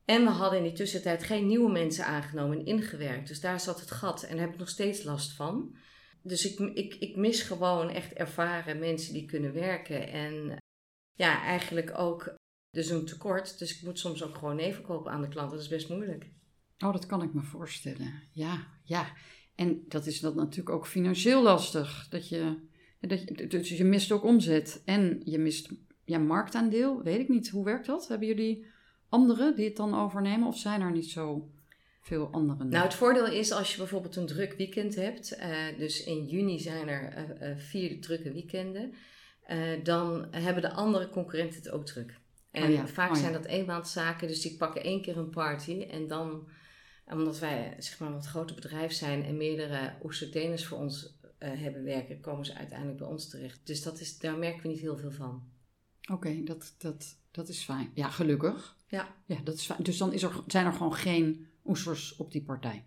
En 0.08 0.24
we 0.24 0.30
hadden 0.30 0.58
in 0.58 0.64
die 0.64 0.72
tussentijd 0.72 1.22
geen 1.22 1.46
nieuwe 1.46 1.70
mensen 1.70 2.06
aangenomen 2.06 2.58
en 2.58 2.64
ingewerkt. 2.64 3.28
Dus 3.28 3.40
daar 3.40 3.60
zat 3.60 3.80
het 3.80 3.90
gat 3.90 4.22
en 4.22 4.36
daar 4.36 4.44
heb 4.44 4.52
ik 4.52 4.58
nog 4.58 4.68
steeds 4.68 5.02
last 5.02 5.32
van. 5.32 5.76
Dus 6.22 6.52
ik, 6.52 6.58
ik, 6.58 6.94
ik 6.94 7.16
mis 7.16 7.42
gewoon 7.42 7.88
echt 7.88 8.12
ervaren 8.12 8.78
mensen 8.78 9.12
die 9.12 9.26
kunnen 9.26 9.52
werken. 9.52 10.08
En 10.08 10.56
ja, 11.14 11.42
eigenlijk 11.42 11.98
ook 11.98 12.34
dus 12.70 12.90
een 12.90 13.04
tekort. 13.04 13.58
Dus 13.58 13.76
ik 13.76 13.82
moet 13.84 13.98
soms 13.98 14.22
ook 14.22 14.34
gewoon 14.34 14.56
nee 14.56 14.76
aan 15.04 15.20
de 15.20 15.28
klant. 15.28 15.50
Dat 15.50 15.60
is 15.60 15.68
best 15.68 15.88
moeilijk. 15.88 16.30
Oh, 16.78 16.92
dat 16.92 17.06
kan 17.06 17.22
ik 17.22 17.34
me 17.34 17.42
voorstellen. 17.42 18.22
Ja, 18.32 18.66
ja. 18.84 19.12
En 19.54 19.84
dat 19.88 20.06
is 20.06 20.20
dat 20.20 20.34
natuurlijk 20.34 20.70
ook 20.76 20.86
financieel 20.86 21.42
lastig. 21.42 22.06
Dat 22.08 22.28
je, 22.28 22.68
dat 23.00 23.22
je, 23.22 23.46
dus 23.46 23.68
je 23.68 23.84
mist 23.84 24.12
ook 24.12 24.24
omzet 24.24 24.82
en 24.84 25.20
je 25.24 25.38
mist 25.38 25.70
ja, 26.04 26.18
marktaandeel. 26.18 27.02
Weet 27.02 27.20
ik 27.20 27.28
niet. 27.28 27.48
Hoe 27.48 27.64
werkt 27.64 27.86
dat? 27.86 28.08
Hebben 28.08 28.28
jullie 28.28 28.76
anderen 29.08 29.56
die 29.56 29.64
het 29.64 29.76
dan 29.76 29.94
overnemen? 29.94 30.48
Of 30.48 30.58
zijn 30.58 30.80
er 30.80 30.92
niet 30.92 31.10
zo 31.10 31.50
veel 32.00 32.28
anderen? 32.30 32.68
Nou, 32.68 32.84
het 32.84 32.94
voordeel 32.94 33.26
is 33.26 33.52
als 33.52 33.70
je 33.70 33.78
bijvoorbeeld 33.78 34.16
een 34.16 34.26
druk 34.26 34.54
weekend 34.56 34.94
hebt. 34.94 35.38
Uh, 35.38 35.78
dus 35.78 36.04
in 36.04 36.26
juni 36.26 36.58
zijn 36.58 36.88
er 36.88 37.30
uh, 37.40 37.50
uh, 37.50 37.56
vier 37.56 38.00
drukke 38.00 38.32
weekenden. 38.32 38.94
dan 39.82 40.26
hebben 40.30 40.62
de 40.62 40.72
andere 40.72 41.08
concurrenten 41.08 41.62
het 41.62 41.70
ook 41.70 41.86
druk. 41.86 42.20
En 42.50 42.62
oh 42.62 42.70
ja. 42.70 42.86
vaak 42.86 43.10
oh 43.10 43.14
ja. 43.14 43.20
zijn 43.20 43.32
dat 43.32 43.44
eenmaandzaken, 43.44 44.28
dus 44.28 44.40
die 44.40 44.56
pakken 44.56 44.82
één 44.82 45.02
keer 45.02 45.16
een 45.16 45.30
party. 45.30 45.86
En 45.90 46.06
dan, 46.06 46.48
omdat 47.06 47.38
wij 47.38 47.74
zeg 47.78 47.98
maar 47.98 48.12
wat 48.12 48.26
groter 48.26 48.54
bedrijf 48.54 48.92
zijn 48.92 49.24
en 49.24 49.36
meerdere 49.36 49.94
oesterteners 50.02 50.66
voor 50.66 50.78
ons 50.78 51.16
hebben 51.38 51.84
werken, 51.84 52.20
komen 52.20 52.44
ze 52.44 52.54
uiteindelijk 52.54 52.98
bij 52.98 53.08
ons 53.08 53.28
terecht. 53.28 53.60
Dus 53.64 53.82
dat 53.82 54.00
is, 54.00 54.18
daar 54.18 54.38
merken 54.38 54.62
we 54.62 54.68
niet 54.68 54.80
heel 54.80 54.98
veel 54.98 55.12
van. 55.12 55.42
Oké, 56.10 56.42
dat, 56.42 56.74
dat, 56.78 57.16
dat 57.38 57.48
is 57.48 57.64
fijn. 57.64 57.90
Ja, 57.94 58.10
gelukkig. 58.10 58.76
Ja. 58.86 59.14
ja 59.26 59.36
dat 59.44 59.54
is 59.54 59.66
fijn. 59.66 59.82
Dus 59.82 59.98
dan 59.98 60.12
is 60.12 60.22
er, 60.22 60.32
zijn 60.46 60.66
er 60.66 60.72
gewoon 60.72 60.94
geen 60.94 61.46
oesters 61.64 62.16
op 62.16 62.32
die 62.32 62.42
partij. 62.42 62.84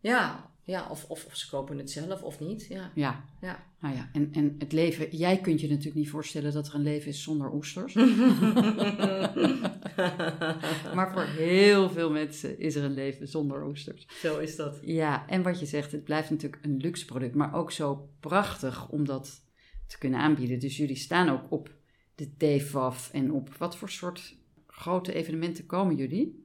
Ja, 0.00 0.50
ja 0.62 0.88
of, 0.90 1.04
of, 1.04 1.24
of 1.24 1.36
ze 1.36 1.48
kopen 1.48 1.78
het 1.78 1.90
zelf 1.90 2.22
of 2.22 2.40
niet. 2.40 2.66
Ja. 2.66 2.90
Ja. 2.94 3.24
ja. 3.40 3.64
Nou 3.80 3.94
ja, 3.94 4.08
en, 4.12 4.28
en 4.32 4.54
het 4.58 4.72
leven, 4.72 5.16
jij 5.16 5.40
kunt 5.40 5.60
je 5.60 5.68
natuurlijk 5.68 5.96
niet 5.96 6.10
voorstellen 6.10 6.52
dat 6.52 6.68
er 6.68 6.74
een 6.74 6.82
leven 6.82 7.08
is 7.08 7.22
zonder 7.22 7.52
oesters. 7.52 7.94
maar 10.96 11.12
voor 11.12 11.24
heel 11.24 11.90
veel 11.90 12.10
mensen 12.10 12.58
is 12.58 12.74
er 12.74 12.84
een 12.84 12.94
leven 12.94 13.28
zonder 13.28 13.66
oesters. 13.66 14.06
Zo 14.20 14.38
is 14.38 14.56
dat. 14.56 14.78
Ja, 14.82 15.28
en 15.28 15.42
wat 15.42 15.60
je 15.60 15.66
zegt, 15.66 15.92
het 15.92 16.04
blijft 16.04 16.30
natuurlijk 16.30 16.64
een 16.64 16.76
luxe 16.76 17.04
product, 17.04 17.34
maar 17.34 17.54
ook 17.54 17.72
zo 17.72 18.08
prachtig 18.20 18.88
om 18.88 19.04
dat 19.04 19.44
te 19.86 19.98
kunnen 19.98 20.20
aanbieden. 20.20 20.58
Dus 20.58 20.76
jullie 20.76 20.96
staan 20.96 21.28
ook 21.28 21.50
op 21.50 21.74
de 22.16 22.36
TFAF 22.36 23.10
en 23.12 23.32
op 23.32 23.54
wat 23.54 23.76
voor 23.76 23.90
soort 23.90 24.34
grote 24.66 25.12
evenementen 25.12 25.66
komen 25.66 25.96
jullie? 25.96 26.44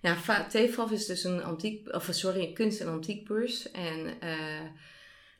Ja, 0.00 0.46
TFAF 0.48 0.90
is 0.90 1.06
dus 1.06 1.24
een 1.24 1.42
antiek, 1.42 1.94
of 1.94 2.08
sorry, 2.10 2.52
kunst- 2.52 2.80
en 2.80 2.88
antiekbeurs. 2.88 3.70
En 3.70 4.06
uh, 4.24 4.60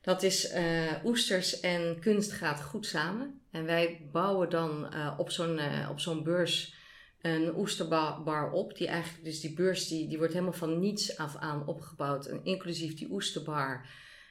dat 0.01 0.23
is 0.23 0.53
uh, 0.55 0.93
oesters 1.05 1.61
en 1.61 2.01
kunst 2.01 2.33
gaat 2.33 2.63
goed 2.63 2.87
samen. 2.87 3.41
En 3.51 3.65
wij 3.65 4.09
bouwen 4.13 4.51
dan 4.51 4.95
uh, 4.95 5.15
op 5.19 5.31
zo'n 5.31 5.61
op 5.91 6.01
zo'n 6.01 6.23
beurs 6.23 6.75
een 7.21 7.57
oesterbar 7.57 8.51
op. 8.51 8.77
Die 8.77 8.87
eigenlijk, 8.87 9.25
dus 9.25 9.41
die 9.41 9.55
beurs 9.55 9.89
die, 9.89 10.09
die 10.09 10.19
wordt 10.19 10.33
helemaal 10.33 10.53
van 10.53 10.79
niets 10.79 11.19
af 11.19 11.37
aan 11.37 11.67
opgebouwd. 11.67 12.27
En 12.27 12.45
inclusief 12.45 12.95
die 12.95 13.11
oesterbar. 13.11 13.87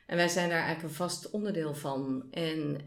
En 0.05 0.15
wij 0.15 0.27
zijn 0.27 0.49
daar 0.49 0.61
eigenlijk 0.61 0.89
een 0.89 0.95
vast 0.95 1.29
onderdeel 1.29 1.73
van. 1.73 2.25
En 2.31 2.81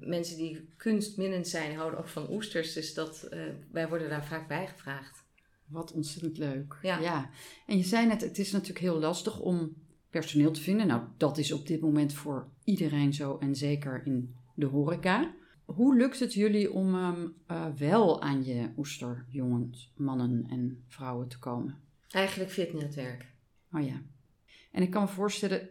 mensen 0.00 0.36
die 0.36 0.68
kunstminnend 0.76 1.48
zijn, 1.48 1.76
houden 1.76 1.98
ook 1.98 2.08
van 2.08 2.30
oesters. 2.30 2.72
Dus 2.72 2.94
dat, 2.94 3.28
wij 3.70 3.88
worden 3.88 4.08
daar 4.08 4.24
vaak 4.24 4.48
bij 4.48 4.66
gevraagd. 4.66 5.24
Wat 5.66 5.92
ontzettend 5.92 6.38
leuk. 6.38 6.78
Ja. 6.82 7.30
En 7.66 7.76
je 7.76 7.84
zei 7.84 8.06
net, 8.06 8.20
het 8.20 8.38
is 8.38 8.52
natuurlijk 8.52 8.80
heel 8.80 8.98
lastig 8.98 9.40
om 9.40 9.74
personeel 10.10 10.50
te 10.50 10.60
vinden. 10.60 10.86
Nou, 10.86 11.02
dat 11.16 11.38
is 11.38 11.52
op 11.52 11.66
dit 11.66 11.80
moment 11.80 12.12
voor 12.12 12.48
iedereen 12.64 13.12
zo 13.12 13.38
en 13.38 13.56
zeker 13.56 14.02
in 14.04 14.34
de 14.54 14.66
horeca. 14.66 15.34
Hoe 15.64 15.96
lukt 15.96 16.20
het 16.20 16.34
jullie 16.34 16.72
om 16.72 16.94
um, 16.94 17.34
uh, 17.50 17.66
wel 17.76 18.22
aan 18.22 18.44
je 18.44 18.68
oesterjongens, 18.76 19.92
mannen 19.96 20.46
en 20.50 20.84
vrouwen 20.88 21.28
te 21.28 21.38
komen? 21.38 21.78
Eigenlijk 22.10 22.50
via 22.50 22.64
het 22.64 22.72
netwerk. 22.72 23.26
Oh 23.72 23.86
ja. 23.86 24.02
En 24.70 24.82
ik 24.82 24.90
kan 24.90 25.02
me 25.02 25.08
voorstellen, 25.08 25.68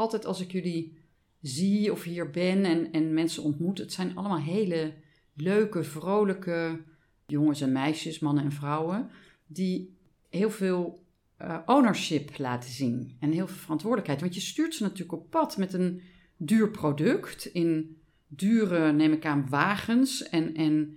altijd 0.00 0.26
als 0.26 0.40
ik 0.40 0.52
jullie 0.52 0.98
zie 1.40 1.92
of 1.92 2.02
hier 2.02 2.30
ben 2.30 2.64
en, 2.64 2.92
en 2.92 3.14
mensen 3.14 3.42
ontmoet, 3.42 3.78
het 3.78 3.92
zijn 3.92 4.16
allemaal 4.16 4.40
hele 4.40 4.94
leuke, 5.34 5.84
vrolijke, 5.84 6.80
jongens 7.26 7.60
en 7.60 7.72
meisjes, 7.72 8.18
mannen 8.18 8.44
en 8.44 8.52
vrouwen, 8.52 9.10
die 9.46 9.96
heel 10.28 10.50
veel 10.50 11.04
uh, 11.42 11.58
ownership 11.66 12.38
laten 12.38 12.70
zien 12.70 13.16
en 13.20 13.32
heel 13.32 13.46
veel 13.46 13.56
verantwoordelijkheid. 13.56 14.20
Want 14.20 14.34
je 14.34 14.40
stuurt 14.40 14.74
ze 14.74 14.82
natuurlijk 14.82 15.12
op 15.12 15.30
pad 15.30 15.56
met 15.56 15.72
een 15.72 16.02
duur 16.36 16.70
product 16.70 17.44
in 17.44 18.00
dure, 18.26 18.92
neem 18.92 19.12
ik 19.12 19.24
aan, 19.24 19.48
wagens 19.48 20.28
en, 20.28 20.54
en 20.54 20.96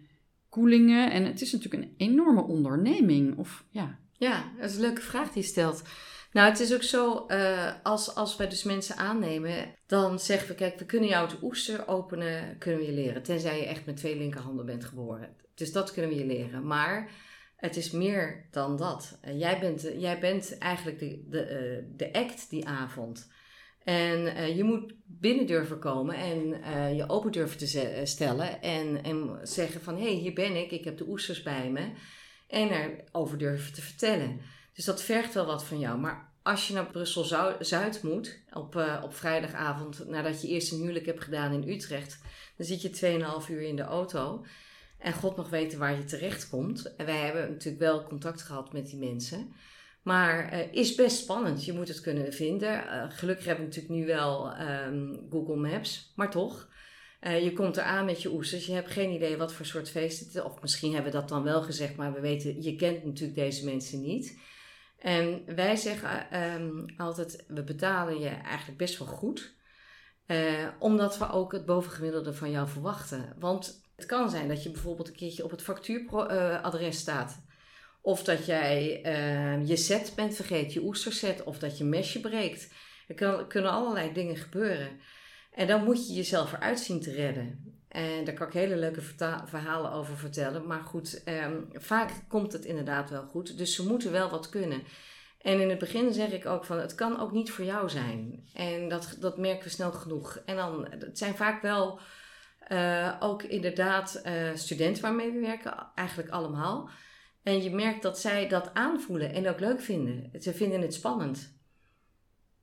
koelingen. 0.50 1.12
En 1.12 1.26
het 1.26 1.42
is 1.42 1.52
natuurlijk 1.52 1.84
een 1.84 1.94
enorme 1.98 2.42
onderneming. 2.44 3.38
Of, 3.38 3.66
ja. 3.70 4.00
ja, 4.18 4.52
dat 4.60 4.70
is 4.70 4.76
een 4.76 4.82
leuke 4.82 5.02
vraag 5.02 5.32
die 5.32 5.42
je 5.42 5.48
stelt. 5.48 5.84
Nou, 6.34 6.50
het 6.50 6.60
is 6.60 6.74
ook 6.74 6.84
zo, 6.84 7.26
uh, 7.28 7.72
als, 7.84 8.16
als 8.16 8.36
wij 8.36 8.48
dus 8.48 8.64
mensen 8.64 8.98
aannemen, 8.98 9.76
dan 9.86 10.20
zeggen 10.20 10.48
we, 10.48 10.56
kijk, 10.56 10.80
we 10.80 10.86
kunnen 10.86 11.10
jou 11.10 11.28
het 11.28 11.42
oester 11.42 11.88
openen, 11.88 12.58
kunnen 12.58 12.80
we 12.80 12.86
je 12.86 12.94
leren. 12.94 13.24
Tenzij 13.24 13.60
je 13.60 13.66
echt 13.66 13.86
met 13.86 13.98
twee 13.98 14.18
linkerhanden 14.18 14.66
bent 14.66 14.86
geboren. 14.86 15.36
Dus 15.56 15.72
dat 15.72 15.94
kunnen 15.94 16.12
we 16.12 16.18
je 16.18 16.26
leren. 16.26 16.68
Maar 16.68 17.12
het 17.56 17.76
is 17.76 17.92
meer 17.92 18.48
dan 18.52 18.78
dat. 18.78 19.20
Uh, 19.26 19.40
jij, 19.40 19.60
bent, 19.60 19.86
uh, 19.86 20.02
jij 20.02 20.20
bent 20.20 20.58
eigenlijk 20.58 21.00
de, 21.00 21.24
de, 21.30 21.94
de 21.96 22.14
act 22.14 22.50
die 22.50 22.68
avond. 22.68 23.32
En 23.84 24.56
je 24.56 24.64
moet 24.64 24.94
binnen 25.06 25.46
durven 25.46 25.80
komen 25.80 26.16
en 26.16 26.48
je 26.96 27.10
open 27.10 27.32
durven 27.32 27.58
te 27.58 28.02
stellen. 28.04 28.62
En, 28.62 29.04
en 29.04 29.40
zeggen 29.44 29.82
van, 29.82 29.96
hé, 29.96 30.04
hey, 30.04 30.14
hier 30.14 30.34
ben 30.34 30.56
ik, 30.56 30.72
ik 30.72 30.84
heb 30.84 30.98
de 30.98 31.08
oesters 31.08 31.44
bij 31.44 31.70
me. 31.70 31.92
En 32.48 32.70
erover 32.70 33.38
durven 33.38 33.74
te 33.74 33.82
vertellen. 33.82 34.40
Dus 34.74 34.86
dat 34.86 35.02
vergt 35.02 35.34
wel 35.34 35.46
wat 35.46 35.64
van 35.64 35.80
jou. 35.80 36.00
Maar 36.00 36.32
als 36.44 36.68
je 36.68 36.74
naar 36.74 36.92
Brussel 36.92 37.24
Zuid 37.60 38.04
moet 38.04 38.40
op, 38.54 39.00
op 39.04 39.16
vrijdagavond, 39.16 40.08
nadat 40.08 40.42
je 40.42 40.48
eerst 40.48 40.72
een 40.72 40.80
huwelijk 40.80 41.06
hebt 41.06 41.24
gedaan 41.24 41.54
in 41.54 41.70
Utrecht, 41.70 42.22
dan 42.58 42.66
zit 42.66 42.82
je 42.82 43.20
2,5 43.46 43.50
uur 43.50 43.62
in 43.62 43.76
de 43.76 43.82
auto. 43.82 44.46
En 44.98 45.14
God 45.14 45.36
mag 45.36 45.50
weten 45.50 45.80
waar 45.80 45.98
je 45.98 46.04
terecht 46.04 46.50
komt. 46.50 46.96
En 46.96 47.06
wij 47.06 47.20
hebben 47.20 47.50
natuurlijk 47.50 47.84
wel 47.84 48.04
contact 48.04 48.42
gehad 48.42 48.74
met 48.74 48.86
die 48.86 49.00
mensen. 49.00 49.54
Maar 50.02 50.54
uh, 50.54 50.74
is 50.74 50.96
best 50.96 51.18
spannend. 51.18 51.66
Je 51.66 51.74
moet 51.74 51.88
het 51.88 52.02
kunnen 52.02 52.34
vinden. 52.34 52.84
Uh, 52.84 53.06
gelukkig 53.10 53.46
hebben 53.46 53.66
we 53.66 53.70
natuurlijk 53.70 54.00
nu 54.00 54.06
wel 54.06 54.54
um, 54.62 55.28
Google 55.30 55.56
Maps, 55.56 56.12
maar 56.16 56.32
toch. 56.32 56.72
Je 57.42 57.54
komt 57.54 57.78
eraan 57.78 58.06
met 58.06 58.22
je 58.22 58.32
oesters. 58.32 58.66
Je 58.66 58.74
hebt 58.74 58.92
geen 58.92 59.12
idee 59.12 59.38
wat 59.38 59.54
voor 59.54 59.66
soort 59.66 59.90
feest 59.90 60.20
het 60.20 60.36
is. 60.36 60.42
Of 60.42 60.62
misschien 60.62 60.94
hebben 60.94 61.12
we 61.12 61.18
dat 61.18 61.30
dan 61.30 61.44
wel 61.44 61.62
gezegd, 61.62 61.96
maar 61.96 62.14
we 62.14 62.20
weten, 62.20 62.62
je 62.62 62.76
kent 62.76 63.06
natuurlijk 63.06 63.36
deze 63.40 63.66
mensen 63.66 64.02
niet. 64.02 64.40
En 65.04 65.56
wij 65.56 65.76
zeggen 65.76 66.44
um, 66.54 66.86
altijd, 66.98 67.44
we 67.48 67.64
betalen 67.64 68.20
je 68.20 68.30
eigenlijk 68.30 68.78
best 68.78 68.98
wel 68.98 69.08
goed. 69.08 69.56
omdat 70.80 71.18
we 71.18 71.30
ook 71.30 71.52
het 71.52 71.66
bovengemiddelde 71.66 72.34
van 72.34 72.52
jou 72.52 72.68
verwachten. 72.68 73.36
Want 73.40 73.82
het 73.96 74.06
kan 74.06 74.30
zijn 74.30 74.48
dat 74.48 74.64
je 74.64 74.72
bijvoorbeeld 74.72 75.08
een 75.08 75.16
keertje 75.16 75.44
op 75.44 75.52
het 75.52 75.62
factuuradres 75.62 76.98
staat. 76.98 77.44
Of 78.02 78.24
dat 78.24 78.46
jij 78.46 79.02
uh, 79.06 79.68
je 79.68 79.76
set 79.76 80.14
bent 80.16 80.36
vergeten, 80.36 80.74
je 80.74 80.88
oesterset. 80.88 81.44
Of 81.44 81.60
dat 81.60 81.78
je 81.78 81.84
mesje 81.84 82.20
breekt. 82.20 82.74
Er 83.08 83.46
kunnen 83.48 83.72
allerlei 83.72 84.14
dingen 84.14 84.38
gebeuren. 84.38 85.00
En 85.52 85.68
dan 85.68 85.84
moet 85.84 86.08
je 86.08 86.14
jezelf 86.14 86.54
eruit 86.54 86.80
zien 86.80 87.02
te 87.02 87.12
redden. 87.12 87.73
En 87.94 88.24
daar 88.24 88.34
kan 88.34 88.48
ik 88.48 88.54
hele 88.54 88.78
leuke 88.78 89.02
verhalen 89.46 89.92
over 89.92 90.18
vertellen. 90.18 90.68
Maar 90.68 90.84
goed, 90.84 91.24
um, 91.28 91.68
vaak 91.74 92.12
komt 92.28 92.54
het 92.54 92.66
inderdaad 92.66 93.10
wel 93.10 93.24
goed. 93.24 93.58
Dus 93.58 93.76
ze 93.76 93.88
moeten 93.88 94.12
wel 94.12 94.30
wat 94.30 94.50
kunnen. 94.50 94.84
En 95.42 95.60
in 95.60 95.70
het 95.70 95.80
begin 95.80 96.14
zeg 96.14 96.32
ik 96.32 96.46
ook 96.46 96.66
van, 96.66 96.80
het 96.80 96.96
kan 96.96 97.20
ook 97.20 97.32
niet 97.32 97.52
voor 97.52 97.66
jou 97.66 97.90
zijn. 97.90 98.50
En 98.54 98.90
dat, 98.90 99.18
dat 99.20 99.38
merken 99.38 99.64
we 99.64 99.70
snel 99.70 99.92
genoeg. 99.92 100.42
En 100.46 100.56
dan, 100.56 100.88
het 100.90 101.18
zijn 101.18 101.36
vaak 101.36 101.62
wel 101.62 102.00
uh, 102.70 103.16
ook 103.20 103.44
inderdaad 103.44 104.22
uh, 104.26 104.50
studenten 104.54 105.02
waarmee 105.02 105.32
we 105.32 105.40
werken, 105.40 105.88
eigenlijk 105.96 106.30
allemaal. 106.30 106.90
En 107.44 107.64
je 107.64 107.72
merkt 107.72 108.02
dat 108.02 108.20
zij 108.20 108.48
dat 108.48 108.74
aanvoelen 108.74 109.34
en 109.34 109.50
ook 109.50 109.60
leuk 109.60 109.82
vinden. 109.82 110.42
Ze 110.42 110.54
vinden 110.54 110.82
het 110.82 110.94
spannend. 110.94 111.58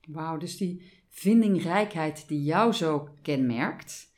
Wauw, 0.07 0.37
dus 0.37 0.57
die 0.57 1.05
vindingrijkheid 1.09 2.29
die 2.29 2.43
jou 2.43 2.73
zo 2.73 3.09
kenmerkt, 3.23 4.10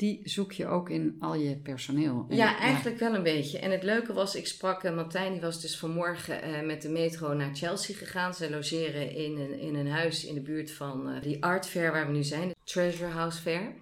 die 0.00 0.20
zoek 0.24 0.52
je 0.52 0.66
ook 0.66 0.90
in 0.90 1.16
al 1.18 1.34
je 1.34 1.56
personeel. 1.56 2.26
ja, 2.28 2.58
eigenlijk 2.58 2.98
wel 2.98 3.14
een 3.14 3.22
beetje. 3.22 3.58
En 3.58 3.70
het 3.70 3.82
leuke 3.82 4.12
was, 4.12 4.34
ik 4.34 4.46
sprak 4.46 4.84
uh, 4.84 4.94
Martijn, 4.94 5.32
die 5.32 5.40
was 5.40 5.60
dus 5.60 5.78
vanmorgen 5.78 6.48
uh, 6.48 6.66
met 6.66 6.82
de 6.82 6.88
metro 6.88 7.32
naar 7.32 7.54
Chelsea 7.54 7.96
gegaan. 7.96 8.34
Ze 8.34 8.50
logeren 8.50 9.14
in 9.14 9.38
een, 9.38 9.58
in 9.58 9.74
een 9.74 9.90
huis 9.90 10.24
in 10.24 10.34
de 10.34 10.40
buurt 10.40 10.70
van 10.70 11.08
uh, 11.08 11.22
die 11.22 11.44
Art 11.44 11.66
Fair 11.66 11.92
waar 11.92 12.06
we 12.06 12.12
nu 12.12 12.22
zijn, 12.22 12.48
de 12.48 12.54
Treasure 12.64 13.10
House 13.10 13.40
Fair. 13.40 13.74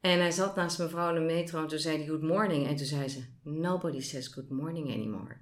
En 0.00 0.18
hij 0.18 0.30
zat 0.30 0.56
naast 0.56 0.78
mevrouw 0.78 1.08
in 1.08 1.26
de 1.26 1.34
metro 1.34 1.62
en 1.62 1.66
toen 1.68 1.78
zei 1.78 1.96
hij 1.96 2.06
good 2.06 2.22
morning. 2.22 2.68
En 2.68 2.76
toen 2.76 2.86
zei 2.86 3.08
ze, 3.08 3.24
nobody 3.42 4.00
says 4.00 4.26
good 4.26 4.50
morning 4.50 4.92
anymore. 4.92 5.36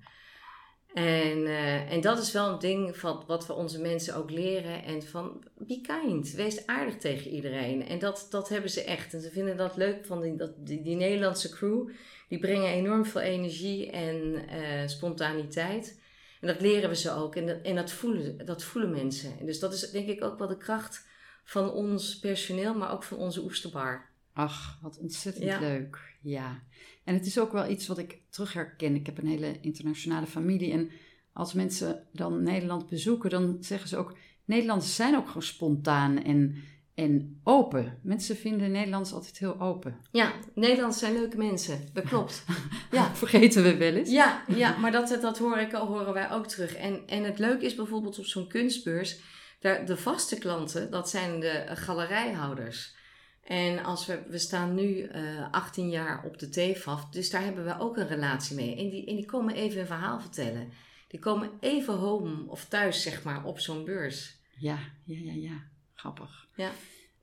En, 0.95 1.47
eh, 1.47 1.93
en 1.93 2.01
dat 2.01 2.19
is 2.19 2.33
wel 2.33 2.49
een 2.49 2.59
ding 2.59 2.97
van 2.97 3.25
wat 3.27 3.47
we 3.47 3.53
onze 3.53 3.81
mensen 3.81 4.17
ook 4.17 4.31
leren. 4.31 4.85
En 4.85 5.03
van 5.03 5.45
be 5.59 5.81
kind, 5.81 6.31
wees 6.31 6.67
aardig 6.67 6.97
tegen 6.97 7.31
iedereen. 7.31 7.87
En 7.87 7.99
dat, 7.99 8.27
dat 8.31 8.49
hebben 8.49 8.71
ze 8.71 8.85
echt. 8.85 9.15
En 9.15 9.21
ze 9.21 9.31
vinden 9.31 9.57
dat 9.57 9.77
leuk 9.77 10.05
van 10.05 10.21
die, 10.21 10.37
dat, 10.37 10.53
die, 10.57 10.83
die 10.83 10.97
Nederlandse 10.97 11.51
crew. 11.51 11.89
Die 12.29 12.39
brengen 12.39 12.69
enorm 12.69 13.05
veel 13.05 13.21
energie 13.21 13.91
en 13.91 14.49
eh, 14.49 14.87
spontaniteit. 14.89 16.01
En 16.41 16.47
dat 16.47 16.61
leren 16.61 16.89
we 16.89 16.97
ze 16.97 17.11
ook. 17.11 17.37
En 17.37 17.47
dat, 17.47 17.63
en 17.63 17.75
dat, 17.75 17.91
voelen, 17.91 18.47
dat 18.47 18.63
voelen 18.63 18.91
mensen. 18.91 19.39
En 19.41 19.47
dus 19.47 19.59
dat 19.59 19.73
is 19.73 19.91
denk 19.91 20.09
ik 20.09 20.25
ook 20.25 20.39
wel 20.39 20.49
de 20.49 20.57
kracht 20.57 21.07
van 21.45 21.73
ons 21.73 22.19
personeel, 22.19 22.75
maar 22.75 22.93
ook 22.93 23.03
van 23.03 23.19
onze 23.19 23.43
oesterbar. 23.43 24.12
Ach, 24.33 24.79
wat 24.83 24.99
ontzettend 24.99 25.45
Ja. 25.45 25.61
leuk. 25.61 25.99
Ja. 26.23 26.63
En 27.05 27.15
het 27.15 27.27
is 27.27 27.39
ook 27.39 27.53
wel 27.53 27.71
iets 27.71 27.87
wat 27.87 27.99
ik 27.99 28.19
terug 28.29 28.53
herken. 28.53 28.95
Ik 28.95 29.07
heb 29.07 29.19
een 29.19 29.27
hele 29.27 29.61
internationale 29.61 30.27
familie. 30.27 30.73
En 30.73 30.91
als 31.33 31.53
mensen 31.53 32.07
dan 32.13 32.43
Nederland 32.43 32.89
bezoeken, 32.89 33.31
dan 33.31 33.57
zeggen 33.61 33.89
ze 33.89 33.97
ook... 33.97 34.17
Nederlanders 34.45 34.97
zijn 34.97 35.17
ook 35.17 35.27
gewoon 35.27 35.43
spontaan 35.43 36.23
en, 36.23 36.57
en 36.95 37.41
open. 37.45 37.99
Mensen 38.03 38.37
vinden 38.37 38.71
Nederlanders 38.71 39.13
altijd 39.13 39.39
heel 39.39 39.61
open. 39.61 39.97
Ja, 40.11 40.33
Nederlanders 40.55 40.99
zijn 41.01 41.13
leuke 41.13 41.37
mensen. 41.37 41.89
Dat 41.93 42.05
klopt. 42.05 42.45
Ja, 42.91 43.15
Vergeten 43.15 43.63
we 43.63 43.77
wel 43.77 43.95
eens. 43.95 44.11
Ja, 44.11 44.45
ja 44.49 44.77
maar 44.77 44.93
dat, 44.93 45.19
dat 45.21 45.39
hoor 45.39 45.59
ik, 45.59 45.73
horen 45.73 46.13
wij 46.13 46.31
ook 46.31 46.47
terug. 46.47 46.75
En, 46.75 47.07
en 47.07 47.25
het 47.25 47.39
leuke 47.39 47.65
is 47.65 47.75
bijvoorbeeld 47.75 48.19
op 48.19 48.25
zo'n 48.25 48.49
kunstbeurs, 48.49 49.21
de 49.61 49.97
vaste 49.97 50.39
klanten, 50.39 50.91
dat 50.91 51.11
zijn 51.11 51.41
de 51.41 51.65
galerijhouders. 51.69 52.95
En 53.43 53.85
als 53.85 54.07
we, 54.07 54.23
we 54.29 54.39
staan 54.39 54.75
nu 54.75 55.03
eh 55.03 55.51
18 55.51 55.89
jaar 55.89 56.25
op 56.25 56.39
de 56.39 56.49
TFAF, 56.49 57.09
dus 57.09 57.31
daar 57.31 57.43
hebben 57.43 57.65
we 57.65 57.79
ook 57.79 57.97
een 57.97 58.07
relatie 58.09 58.57
mee. 58.57 58.77
En 58.77 58.91
die, 58.91 59.07
en 59.07 59.17
die 59.17 59.27
komen 59.27 59.55
even 59.55 59.81
een 59.81 59.87
verhaal 59.87 60.21
vertellen. 60.21 60.73
Die 61.09 61.21
komen 61.21 61.51
even 61.61 61.95
home 61.95 62.49
of 62.49 62.65
thuis, 62.65 63.03
zeg 63.03 63.23
maar, 63.23 63.45
op 63.45 63.59
zo'n 63.59 63.85
beurs. 63.85 64.41
Ja, 64.59 64.79
ja, 65.05 65.19
ja, 65.19 65.33
ja. 65.33 65.63
Grappig. 65.95 66.49
Ja. 66.57 66.71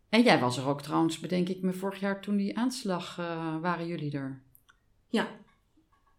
En 0.09 0.21
jij 0.23 0.39
was 0.39 0.57
er 0.57 0.67
ook 0.67 0.81
trouwens, 0.81 1.19
bedenk 1.19 1.49
ik 1.49 1.61
me, 1.61 1.73
vorig 1.73 1.99
jaar 1.99 2.21
toen 2.21 2.37
die 2.37 2.57
aanslag, 2.57 3.17
eh, 3.17 3.57
waren 3.61 3.87
jullie 3.87 4.11
er? 4.11 4.41
Ja, 5.09 5.27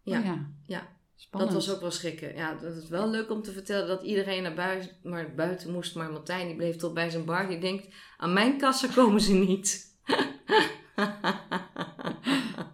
Ja. 0.02 0.18
Oh 0.18 0.24
ja. 0.24 0.50
Ja. 0.66 0.98
Spannend. 1.16 1.52
Dat 1.52 1.64
was 1.64 1.74
ook 1.74 1.80
wel 1.80 1.90
schrikken. 1.90 2.34
Ja, 2.34 2.54
dat 2.54 2.76
is 2.76 2.88
wel 2.88 3.08
leuk 3.10 3.30
om 3.30 3.42
te 3.42 3.52
vertellen 3.52 3.88
dat 3.88 4.02
iedereen 4.02 4.42
naar 4.42 4.54
buiten, 4.54 4.90
maar 5.02 5.34
buiten 5.34 5.72
moest. 5.72 5.94
Maar 5.94 6.10
Martijn 6.10 6.46
die 6.46 6.56
bleef 6.56 6.76
tot 6.76 6.94
bij 6.94 7.10
zijn 7.10 7.24
bar. 7.24 7.48
Die 7.48 7.58
denkt, 7.58 7.88
aan 8.16 8.32
mijn 8.32 8.58
kassa 8.58 8.88
komen 8.94 9.20
ze 9.20 9.32
niet. 9.32 9.88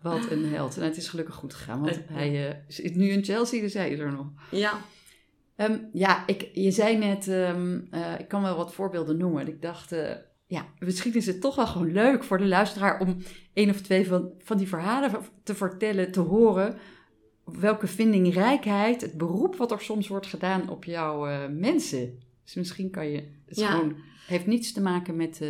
Wat 0.03 0.26
een 0.37 0.51
held. 0.53 0.77
En 0.77 0.83
het 0.85 0.97
is 0.97 1.09
gelukkig 1.09 1.35
goed 1.35 1.55
gegaan, 1.55 1.81
want 1.81 1.93
Eh, 1.93 2.03
hij 2.17 2.49
eh, 2.49 2.55
zit 2.69 2.95
nu 2.97 3.09
in 3.09 3.25
Chelsea, 3.25 3.61
dus 3.61 3.73
zei 3.73 3.91
je 3.91 3.97
er 4.03 4.13
nog. 4.13 4.27
ja, 4.51 4.73
Ehm, 5.57 5.79
ja, 5.93 6.27
ik, 6.27 6.49
je 6.53 6.71
zei 6.71 6.97
net, 6.99 7.29
ehm, 7.29 7.81
eh, 7.91 8.01
ik 8.19 8.29
kan 8.29 8.43
wel 8.43 8.57
wat 8.57 8.75
voorbeelden 8.75 9.17
noemen. 9.17 9.41
En 9.41 9.49
Ik 9.49 9.63
dacht, 9.63 9.95
ja, 10.47 10.67
misschien 10.79 11.15
is 11.15 11.27
het 11.27 11.41
toch 11.41 11.55
wel 11.57 11.67
gewoon 11.67 11.93
leuk 11.93 12.25
voor 12.25 12.39
de 12.39 12.47
luisteraar 12.47 13.01
om 13.01 13.17
één 13.53 13.71
of 13.71 13.81
twee 13.81 14.07
van, 14.07 14.31
van 14.39 14.57
die 14.57 14.69
verhalen 14.69 15.11
te 15.43 15.55
vertellen, 15.55 16.13
te 16.13 16.21
horen. 16.21 16.77
Welke 17.45 17.87
vindingrijkheid, 17.87 19.01
het 19.01 19.13
beroep 19.15 19.57
wat 19.57 19.71
er 19.73 19.81
soms 19.81 20.09
wordt 20.09 20.27
gedaan 20.27 20.69
op 20.69 20.85
jouw 20.85 21.49
mensen. 21.51 22.19
Dus 22.45 22.55
misschien 22.55 22.91
kan 22.91 23.09
je, 23.09 23.17
het 23.17 23.57
is 23.57 23.59
Ja. 23.59 23.71
gewoon, 23.71 23.97
heeft 24.27 24.47
niets 24.47 24.73
te 24.73 24.81
maken 24.81 25.17
met 25.17 25.41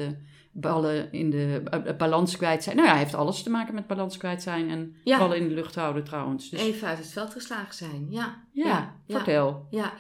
ballen 0.61 1.13
in 1.13 1.31
de 1.31 1.63
eh, 1.71 1.97
balans 1.97 2.37
kwijt 2.37 2.63
zijn. 2.63 2.77
Nou 2.77 2.89
ja, 2.89 2.97
heeft 2.97 3.15
alles 3.15 3.43
te 3.43 3.51
maken 3.51 3.75
met 3.75 3.87
balans 3.87 4.17
kwijt 4.17 4.43
zijn 4.43 4.71
en 4.71 4.97
Ja. 5.05 5.19
ballen 5.19 5.37
in 5.37 5.49
de 5.49 5.55
lucht 5.55 5.75
houden 5.75 6.05
trouwens. 6.05 6.51
Dus, 6.51 6.61
even 6.61 6.89
uit 6.89 6.99
het 6.99 7.13
veld 7.13 7.33
geslagen 7.33 7.75
zijn. 7.75 8.07
Ja, 8.11 8.45
ja, 8.53 9.01
vertel. 9.09 9.67
Ja, 9.71 9.93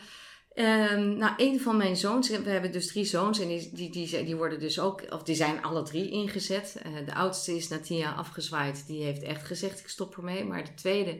Ehm, 0.56 1.16
nou, 1.16 1.32
een 1.36 1.60
van 1.60 1.76
mijn 1.76 1.96
zoons, 1.96 2.28
we 2.28 2.50
hebben 2.50 2.72
dus 2.72 2.86
drie 2.86 3.04
zoons 3.04 3.40
en 3.40 3.48
die, 3.48 3.70
die, 3.74 3.90
die, 3.90 4.24
die 4.24 4.36
worden 4.36 4.60
dus 4.60 4.80
ook, 4.80 5.02
of 5.12 5.22
die 5.22 5.34
zijn 5.34 5.62
alle 5.62 5.82
drie 5.82 6.10
ingezet. 6.10 6.80
Eh, 6.82 6.92
de 7.06 7.14
oudste 7.14 7.56
is 7.56 7.68
na 7.68 7.78
tien 7.78 7.96
jaar 7.98 8.14
afgezwaaid, 8.14 8.86
die 8.86 9.02
heeft 9.02 9.22
echt 9.22 9.46
gezegd 9.46 9.80
ik 9.80 9.88
stop 9.88 10.16
ermee. 10.16 10.44
Maar 10.44 10.64
de 10.64 10.74
tweede, 10.74 11.18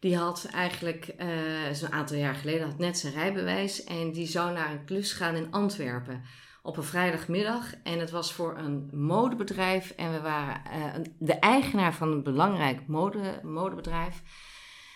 die 0.00 0.16
had 0.16 0.48
eigenlijk, 0.52 1.08
eh 1.16 1.28
zo'n 1.72 1.92
aantal 1.92 2.16
jaar 2.16 2.34
geleden, 2.34 2.66
had 2.66 2.78
net 2.78 2.98
zijn 2.98 3.12
rijbewijs 3.12 3.84
en 3.84 4.12
die 4.12 4.26
zou 4.26 4.52
naar 4.52 4.70
een 4.70 4.84
klus 4.84 5.12
gaan 5.12 5.34
in 5.34 5.50
Antwerpen 5.50 6.22
op 6.70 6.76
een 6.76 6.82
vrijdagmiddag. 6.82 7.74
En 7.82 7.98
het 7.98 8.10
was 8.10 8.32
voor 8.32 8.58
een 8.58 8.90
modebedrijf 8.92 9.90
en 9.90 10.12
we 10.12 10.20
waren 10.20 10.64
eh, 10.64 11.00
de 11.18 11.34
eigenaar 11.34 11.94
van 11.94 12.12
een 12.12 12.22
belangrijk 12.22 12.86
mode, 12.86 13.40
modebedrijf. 13.42 14.22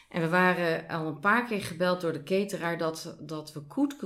En 0.08 0.20
we 0.20 0.28
waren 0.28 0.88
al 0.88 1.06
een 1.06 1.18
paar 1.18 1.44
keer 1.44 1.62
gebeld 1.62 2.00
door 2.00 2.12
de 2.12 2.22
cateraar 2.22 2.78
dat, 2.78 3.16
dat 3.20 3.52
we 3.52 3.60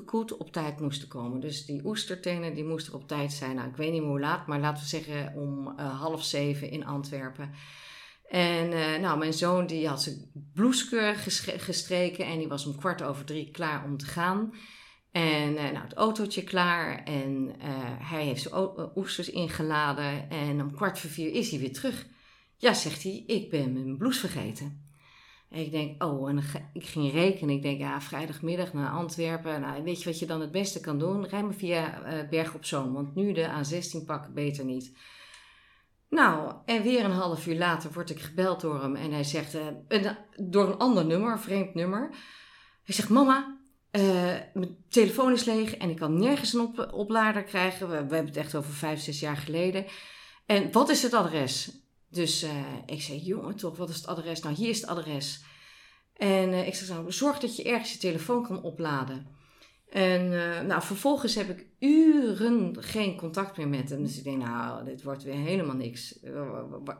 koet 0.04 0.36
op 0.36 0.52
tijd 0.52 0.80
moesten 0.80 1.08
komen. 1.08 1.40
Dus 1.40 1.66
die 1.66 1.84
oestertenen 1.84 2.54
die 2.54 2.64
moesten 2.64 2.94
op 2.94 3.08
tijd 3.08 3.32
zijn. 3.32 3.54
Nou, 3.54 3.68
ik 3.68 3.76
weet 3.76 3.92
niet 3.92 4.00
meer 4.00 4.10
hoe 4.10 4.20
laat, 4.20 4.46
maar 4.46 4.60
laten 4.60 4.82
we 4.82 4.88
zeggen 4.88 5.32
om 5.34 5.78
eh, 5.78 6.00
half 6.00 6.24
zeven 6.24 6.70
in 6.70 6.86
Antwerpen. 6.86 7.50
En 8.28 8.72
eh, 8.72 9.00
nou, 9.00 9.18
mijn 9.18 9.32
zoon 9.32 9.66
die 9.66 9.88
had 9.88 10.02
zijn 10.02 10.30
ges- 11.16 11.54
gestreken 11.56 12.26
en 12.26 12.38
die 12.38 12.48
was 12.48 12.66
om 12.66 12.76
kwart 12.76 13.02
over 13.02 13.24
drie 13.24 13.50
klaar 13.50 13.84
om 13.84 13.96
te 13.96 14.06
gaan. 14.06 14.52
En 15.10 15.56
eh, 15.56 15.62
nou, 15.72 15.76
het 15.84 15.94
autootje 15.94 16.44
klaar 16.44 17.04
en 17.04 17.54
eh, 17.60 17.68
hij 18.10 18.24
heeft 18.24 18.42
zijn 18.42 18.54
eh, 18.54 18.96
oesters 18.96 19.30
ingeladen 19.30 20.30
en 20.30 20.60
om 20.60 20.74
kwart 20.74 20.98
voor 20.98 21.10
vier 21.10 21.32
is 21.32 21.50
hij 21.50 21.58
weer 21.60 21.72
terug. 21.72 22.06
Ja, 22.56 22.72
zegt 22.74 23.02
hij, 23.02 23.22
ik 23.26 23.50
ben 23.50 23.72
mijn 23.72 23.96
blouse 23.96 24.20
vergeten. 24.20 24.86
En 25.50 25.60
ik 25.60 25.70
denk, 25.70 26.02
oh, 26.04 26.28
en 26.30 26.42
ik 26.72 26.86
ging 26.86 27.12
rekenen. 27.12 27.54
Ik 27.54 27.62
denk, 27.62 27.78
ja, 27.78 28.00
vrijdagmiddag 28.00 28.72
naar 28.72 28.90
Antwerpen. 28.90 29.60
Nou, 29.60 29.82
weet 29.82 29.98
je 30.02 30.04
wat 30.10 30.18
je 30.18 30.26
dan 30.26 30.40
het 30.40 30.50
beste 30.50 30.80
kan 30.80 30.98
doen? 30.98 31.26
Rij 31.26 31.42
maar 31.42 31.54
via 31.54 32.02
eh, 32.02 32.28
Berg 32.28 32.54
op 32.54 32.64
Zoom, 32.64 32.92
want 32.92 33.14
nu 33.14 33.32
de 33.32 33.48
A16 33.48 34.04
pakken 34.06 34.34
beter 34.34 34.64
niet. 34.64 34.96
Nou, 36.08 36.54
en 36.64 36.82
weer 36.82 37.04
een 37.04 37.10
half 37.10 37.46
uur 37.46 37.56
later 37.58 37.92
word 37.92 38.10
ik 38.10 38.20
gebeld 38.20 38.60
door 38.60 38.82
hem. 38.82 38.96
En 38.96 39.12
hij 39.12 39.24
zegt, 39.24 39.54
een- 39.88 40.16
door 40.36 40.66
een 40.68 40.78
ander 40.78 41.06
nummer, 41.06 41.32
een 41.32 41.38
vreemd 41.38 41.74
nummer. 41.74 42.08
Hij 42.84 42.94
zegt, 42.94 43.08
mama, 43.08 43.57
eh, 43.90 44.02
mijn 44.54 44.76
telefoon 44.88 45.32
is 45.32 45.44
leeg 45.44 45.76
en 45.76 45.90
ik 45.90 45.96
kan 45.96 46.18
nergens 46.18 46.52
een 46.52 46.60
op- 46.60 46.92
oplader 46.92 47.42
krijgen. 47.42 47.88
We, 47.88 47.94
hebben 47.94 48.24
het 48.26 48.36
echt 48.36 48.54
over 48.54 48.72
vijf, 48.72 49.00
zes 49.00 49.20
jaar 49.20 49.36
geleden. 49.36 49.86
En 50.46 50.72
wat 50.72 50.88
is 50.88 51.02
het 51.02 51.14
adres? 51.14 51.70
Dus 52.10 52.42
eh, 52.42 52.50
ik 52.86 53.02
zei, 53.02 53.18
jongen 53.18 53.56
toch, 53.56 53.76
wat 53.76 53.88
is 53.88 53.96
het 53.96 54.06
adres? 54.06 54.42
Nou, 54.42 54.54
hier 54.54 54.68
is 54.68 54.80
het 54.80 54.90
adres. 54.90 55.42
En 56.16 56.52
eh, 56.52 56.66
ik 56.66 56.74
zei, 56.74 56.90
nou, 56.98 57.12
zorg 57.12 57.38
dat 57.38 57.56
je 57.56 57.62
ergens 57.62 57.92
je 57.92 57.98
telefoon 57.98 58.46
kan 58.46 58.62
opladen. 58.62 59.36
En 59.88 60.28
nou, 60.66 60.82
vervolgens 60.82 61.34
heb 61.34 61.48
ik 61.48 61.66
uren 61.78 62.76
geen 62.82 63.16
contact 63.16 63.56
meer 63.56 63.68
met 63.68 63.90
hem. 63.90 64.02
Dus 64.02 64.18
ik 64.18 64.24
denk, 64.24 64.42
nou, 64.42 64.84
dit 64.84 65.02
wordt 65.02 65.22
weer 65.22 65.34
helemaal 65.34 65.76
niks. 65.76 66.18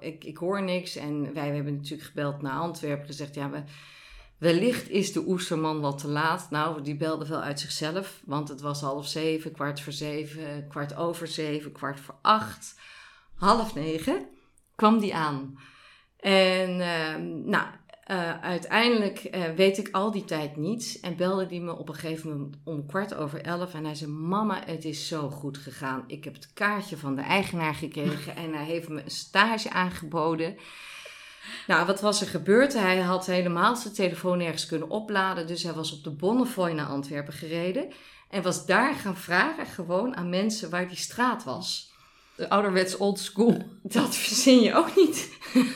Ik, 0.01 0.25
ik 0.25 0.37
hoor 0.37 0.63
niks. 0.63 0.97
En 0.97 1.35
wij 1.35 1.55
hebben 1.55 1.77
natuurlijk 1.77 2.09
gebeld 2.09 2.43
naar 2.43 2.59
Antwerpen. 2.59 3.07
Gezegd, 3.07 3.35
ja, 3.35 3.51
we, 3.51 3.63
wellicht 4.39 4.89
is 4.89 5.13
de 5.13 5.25
oesterman 5.27 5.81
wat 5.81 5.99
te 5.99 6.09
laat. 6.09 6.51
Nou, 6.51 6.83
die 6.83 6.97
belde 6.97 7.27
wel 7.27 7.41
uit 7.41 7.61
zichzelf. 7.61 8.21
Want 8.25 8.49
het 8.49 8.61
was 8.61 8.81
half 8.81 9.07
zeven, 9.07 9.53
kwart 9.53 9.81
voor 9.81 9.93
zeven, 9.93 10.69
kwart 10.69 10.97
over 10.97 11.27
zeven, 11.27 11.73
kwart 11.73 12.01
voor 12.01 12.19
acht. 12.23 12.81
Half 13.35 13.75
negen 13.75 14.27
kwam 14.75 14.99
die 14.99 15.15
aan. 15.15 15.59
En 16.17 16.81
ehm, 16.81 17.49
nou, 17.51 17.67
eh, 18.05 18.41
uiteindelijk 18.41 19.19
eh, 19.19 19.51
weet 19.57 19.79
ik 19.79 19.89
al 19.93 20.11
die 20.11 20.25
tijd 20.25 20.57
niets. 20.57 21.01
En 21.01 21.17
belde 21.17 21.47
die 21.47 21.61
me 21.61 21.77
op 21.77 21.89
een 21.89 21.95
gegeven 21.95 22.31
moment 22.31 22.57
om 22.65 22.87
kwart 22.87 23.15
over 23.15 23.41
elf. 23.41 23.75
En 23.75 23.85
hij 23.85 23.95
zei, 23.95 24.11
mama, 24.11 24.63
het 24.67 24.85
is 24.85 25.09
zo 25.09 25.31
goed 25.31 25.59
gegaan. 25.59 26.05
Ik 26.07 26.25
heb 26.25 26.35
het 26.35 26.53
kaartje 26.53 26.97
van 26.97 27.15
de 27.15 27.23
eigenaar 27.23 27.75
gekregen. 27.75 28.37
en 28.37 28.53
hij 28.55 28.65
heeft 28.65 28.89
me 28.89 29.03
een 29.03 29.11
stage 29.11 29.71
aangeboden. 29.71 30.57
Nou, 31.67 31.87
wat 31.87 32.01
was 32.01 32.21
er 32.21 32.27
gebeurd? 32.27 32.73
Hij 32.73 32.99
had 32.99 33.27
helemaal 33.27 33.77
zijn 33.77 33.95
telefoon 33.95 34.39
nergens 34.39 34.67
kunnen 34.67 34.91
opladen. 34.91 35.47
Dus 35.47 35.63
hij 35.63 35.73
was 35.73 35.93
op 35.93 36.05
de 36.05 36.11
Bonnefoy 36.11 36.71
naar 36.71 36.87
Antwerpen 36.87 37.33
gereden. 37.33 37.89
En 38.31 38.43
was 38.43 38.67
daar 38.67 38.95
gaan 38.95 39.17
vragen 39.17 39.67
gewoon 39.67 40.17
aan 40.17 40.29
mensen 40.29 40.71
waar 40.71 40.89
die 40.89 40.97
straat 40.97 41.45
was. 41.45 41.93
De 42.35 42.49
ouderwets 42.49 42.97
old 42.97 43.19
school. 43.19 43.63
Dat 43.83 44.17
verzin 44.17 44.61
je 44.61 44.75
ook 44.75 44.97
niet. 44.97 45.31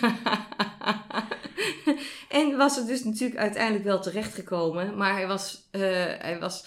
en 2.29 2.57
was 2.57 2.79
er 2.79 2.87
dus 2.87 3.05
natuurlijk 3.05 3.41
uiteindelijk 3.41 3.85
wel 3.85 4.01
terechtgekomen. 4.01 4.97
Maar 4.97 5.13
hij 5.13 5.27
was, 5.27 5.69
eh, 5.71 5.81
hij 6.19 6.37
was 6.41 6.65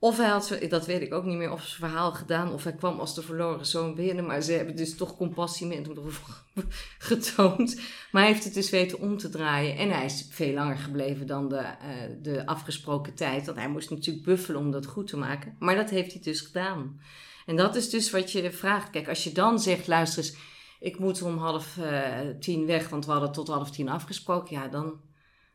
of 0.00 0.16
hij 0.16 0.28
had, 0.28 0.58
dat 0.68 0.86
weet 0.86 1.02
ik 1.02 1.14
ook 1.14 1.24
niet 1.24 1.36
meer, 1.36 1.52
of 1.52 1.64
zijn 1.64 1.90
verhaal 1.90 2.12
gedaan. 2.12 2.52
Of 2.52 2.64
hij 2.64 2.74
kwam 2.74 3.00
als 3.00 3.14
de 3.14 3.22
verloren 3.22 3.66
zoon 3.66 3.94
binnen. 3.94 4.26
Maar 4.26 4.40
ze 4.40 4.52
hebben 4.52 4.76
dus 4.76 4.96
toch 4.96 5.16
compassie 5.16 5.66
met 5.66 5.86
hem 5.86 6.10
getoond. 6.98 7.76
Maar 8.12 8.22
hij 8.22 8.32
heeft 8.32 8.44
het 8.44 8.54
dus 8.54 8.70
weten 8.70 9.00
om 9.00 9.16
te 9.16 9.28
draaien. 9.28 9.76
En 9.76 9.90
hij 9.90 10.04
is 10.04 10.26
veel 10.30 10.52
langer 10.52 10.76
gebleven 10.76 11.26
dan 11.26 11.48
de, 11.48 11.56
eh, 11.56 11.76
de 12.22 12.46
afgesproken 12.46 13.14
tijd. 13.14 13.46
Want 13.46 13.58
hij 13.58 13.68
moest 13.68 13.90
natuurlijk 13.90 14.24
buffelen 14.24 14.60
om 14.60 14.70
dat 14.70 14.86
goed 14.86 15.06
te 15.06 15.16
maken. 15.16 15.56
Maar 15.58 15.74
dat 15.74 15.90
heeft 15.90 16.12
hij 16.12 16.22
dus 16.22 16.40
gedaan. 16.40 17.00
En 17.46 17.56
dat 17.56 17.76
is 17.76 17.90
dus 17.90 18.10
wat 18.10 18.32
je 18.32 18.52
vraagt. 18.52 18.90
Kijk, 18.90 19.08
als 19.08 19.24
je 19.24 19.32
dan 19.32 19.60
zegt, 19.60 19.86
luister 19.86 20.24
eens, 20.24 20.36
ik 20.80 20.98
moet 20.98 21.22
om 21.22 21.38
half 21.38 21.78
eh, 21.78 22.18
tien 22.40 22.66
weg, 22.66 22.88
want 22.88 23.06
we 23.06 23.12
hadden 23.12 23.32
tot 23.32 23.48
half 23.48 23.70
tien 23.70 23.88
afgesproken. 23.88 24.56
Ja, 24.56 24.68
dan, 24.68 25.00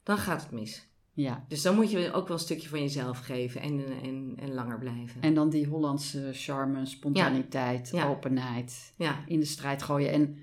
dan 0.04 0.18
gaat 0.18 0.42
het 0.42 0.52
mis. 0.52 0.92
Ja. 1.16 1.46
Dus 1.48 1.62
dan 1.62 1.76
moet 1.76 1.92
je 1.92 2.12
ook 2.14 2.28
wel 2.28 2.38
een 2.38 2.44
stukje 2.44 2.70
van 2.70 2.80
jezelf 2.82 3.20
geven 3.20 3.62
en, 3.62 3.84
en, 4.04 4.34
en 4.40 4.54
langer 4.54 4.80
blijven. 4.80 5.22
En 5.22 5.34
dan 5.34 5.50
die 5.50 5.66
Hollandse 5.68 6.30
charme, 6.32 6.86
spontaniteit, 6.86 7.90
Ja. 7.92 8.08
openheid. 8.08 8.94
Ja, 8.98 9.24
in 9.28 9.40
de 9.40 9.46
strijd 9.46 9.84
gooien. 9.84 10.12
En 10.12 10.38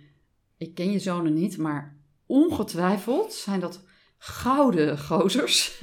ik 0.57 0.75
ken 0.75 0.91
je 0.91 0.99
zonen 0.99 1.35
niet, 1.35 1.59
maar 1.59 1.97
ongetwijfeld 2.27 3.33
zijn 3.33 3.61
dat 3.61 3.85
gouden 4.19 4.99
gozers. 4.99 5.79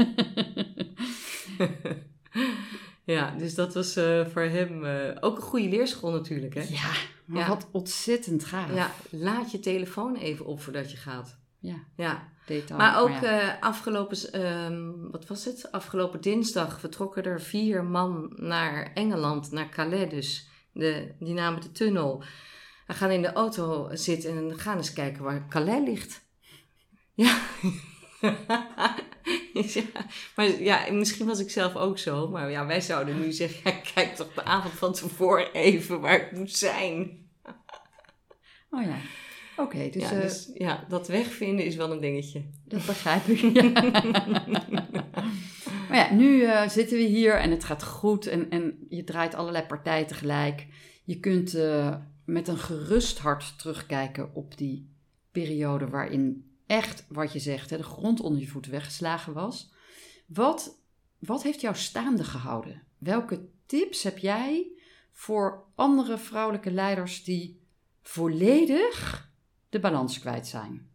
ja 3.04 3.36
dus 3.38 3.56
dat 3.56 3.74
was 3.74 3.96
eh, 3.96 4.26
voor 4.26 4.42
hem 4.42 4.86
eh, 4.86 5.16
ook 5.20 5.36
een 5.36 5.42
goede 5.44 5.70
leerschool 5.70 6.12
natuurlijk. 6.12 6.54
Hè? 6.54 6.62
ja, 6.62 6.92
maar 7.26 7.42
Ja. 7.42 7.48
wat 7.48 7.68
ontzettend 7.72 8.46
gaaf. 8.46 8.74
Ja, 8.76 8.92
laat 9.10 9.52
je 9.52 9.60
telefoon 9.60 10.16
even 10.16 10.46
op 10.46 10.62
voordat 10.62 10.92
je 10.92 10.98
gaat. 10.98 11.40
Ja, 11.60 11.76
Ja, 11.96 12.30
detail. 12.46 12.78
maar 12.80 13.02
ook 13.02 13.10
ja. 13.10 13.24
eh, 13.24 13.62
afgelopen, 13.62 14.32
ehm, 14.32 15.10
wat 15.12 15.28
was 15.28 15.46
het? 15.46 15.72
Afgelopen 15.72 16.22
dinsdag 16.22 16.80
vertrokken 16.80 17.24
er 17.24 17.42
vier 17.42 17.84
man 17.84 18.34
naar 18.36 18.92
Engeland, 18.94 19.52
naar 19.52 19.70
Calais 19.70 20.10
dus. 20.10 20.50
De, 20.72 21.16
die 21.20 21.34
namen 21.34 21.62
de 21.62 21.72
tunnel. 21.72 22.24
We 22.88 22.94
gaan 22.94 23.12
in 23.12 23.22
de 23.22 23.34
auto 23.34 23.90
zitten 23.92 24.38
en 24.38 24.60
gaan 24.60 24.78
eens 24.78 24.94
kijken 24.94 25.24
waar 25.24 25.48
Calais 25.50 25.88
ligt. 25.88 26.26
Ja. 27.14 27.40
ja. 29.54 29.84
Maar 30.36 30.62
ja, 30.62 30.92
misschien 30.92 31.26
was 31.26 31.40
ik 31.40 31.50
zelf 31.50 31.76
ook 31.76 31.98
zo. 31.98 32.28
Maar 32.30 32.52
ja, 32.52 32.66
wij 32.66 32.82
zouden 32.82 33.20
nu 33.20 33.32
zeggen, 33.32 33.72
ja, 33.72 33.80
kijk 33.94 34.16
toch 34.16 34.34
de 34.34 34.44
avond 34.44 34.74
van 34.74 34.94
tevoren 34.94 35.54
even 35.54 36.00
waar 36.02 36.22
ik 36.22 36.32
moet 36.32 36.52
zijn. 36.52 37.26
Oh 38.70 38.84
ja, 38.84 38.96
oké, 39.58 39.90
dus, 39.90 40.02
ja, 40.02 40.12
eh, 40.12 40.22
dus 40.22 40.52
ja, 40.54 40.86
dat 40.88 41.08
wegvinden 41.08 41.66
is 41.66 41.76
wel 41.76 41.92
een 41.92 42.00
dingetje. 42.00 42.44
dat 42.64 42.86
begrijp 42.86 43.26
ik. 43.26 43.40
Ja. 43.40 43.72
maar 45.90 45.98
ja, 45.98 46.14
nu 46.14 46.44
eh, 46.44 46.70
zitten 46.70 46.98
we 46.98 47.04
hier 47.04 47.34
en 47.34 47.52
het 47.52 47.64
gaat 47.64 47.84
goed 47.84 48.28
en, 48.28 48.50
en 48.50 48.86
je 48.90 49.04
draait 49.04 49.36
allerlei 49.36 49.66
partijen 49.66 50.08
tegelijk. 50.08 50.68
Je 51.04 51.20
kunt 51.20 51.54
eh, 51.54 51.96
met 52.26 52.48
een 52.48 52.58
gerust 52.58 53.18
hart 53.18 53.60
terugkijken 53.60 54.36
op 54.36 54.58
die 54.58 54.90
periode 55.32 55.90
waarin 55.90 56.52
echt, 56.66 57.06
wat 57.10 57.34
je 57.34 57.40
zegt, 57.40 57.70
hè, 57.70 57.78
de 57.78 57.84
grond 57.84 58.20
onder 58.20 58.42
je 58.42 58.48
voeten 58.48 58.72
weggeslagen 58.72 59.34
was. 59.34 59.72
Wat, 60.26 60.82
wat 61.20 61.44
heeft 61.44 61.62
jou 61.62 61.76
staande 61.76 62.24
gehouden? 62.24 62.84
Welke 62.98 63.48
tips 63.66 64.04
heb 64.04 64.18
jij 64.18 64.72
voor 65.12 65.64
andere 65.76 66.18
vrouwelijke 66.18 66.72
leiders 66.72 67.24
die 67.24 67.62
volledig 68.02 69.27
de 69.70 69.80
balans 69.80 70.20
kwijt 70.20 70.48
zijn? 70.48 70.90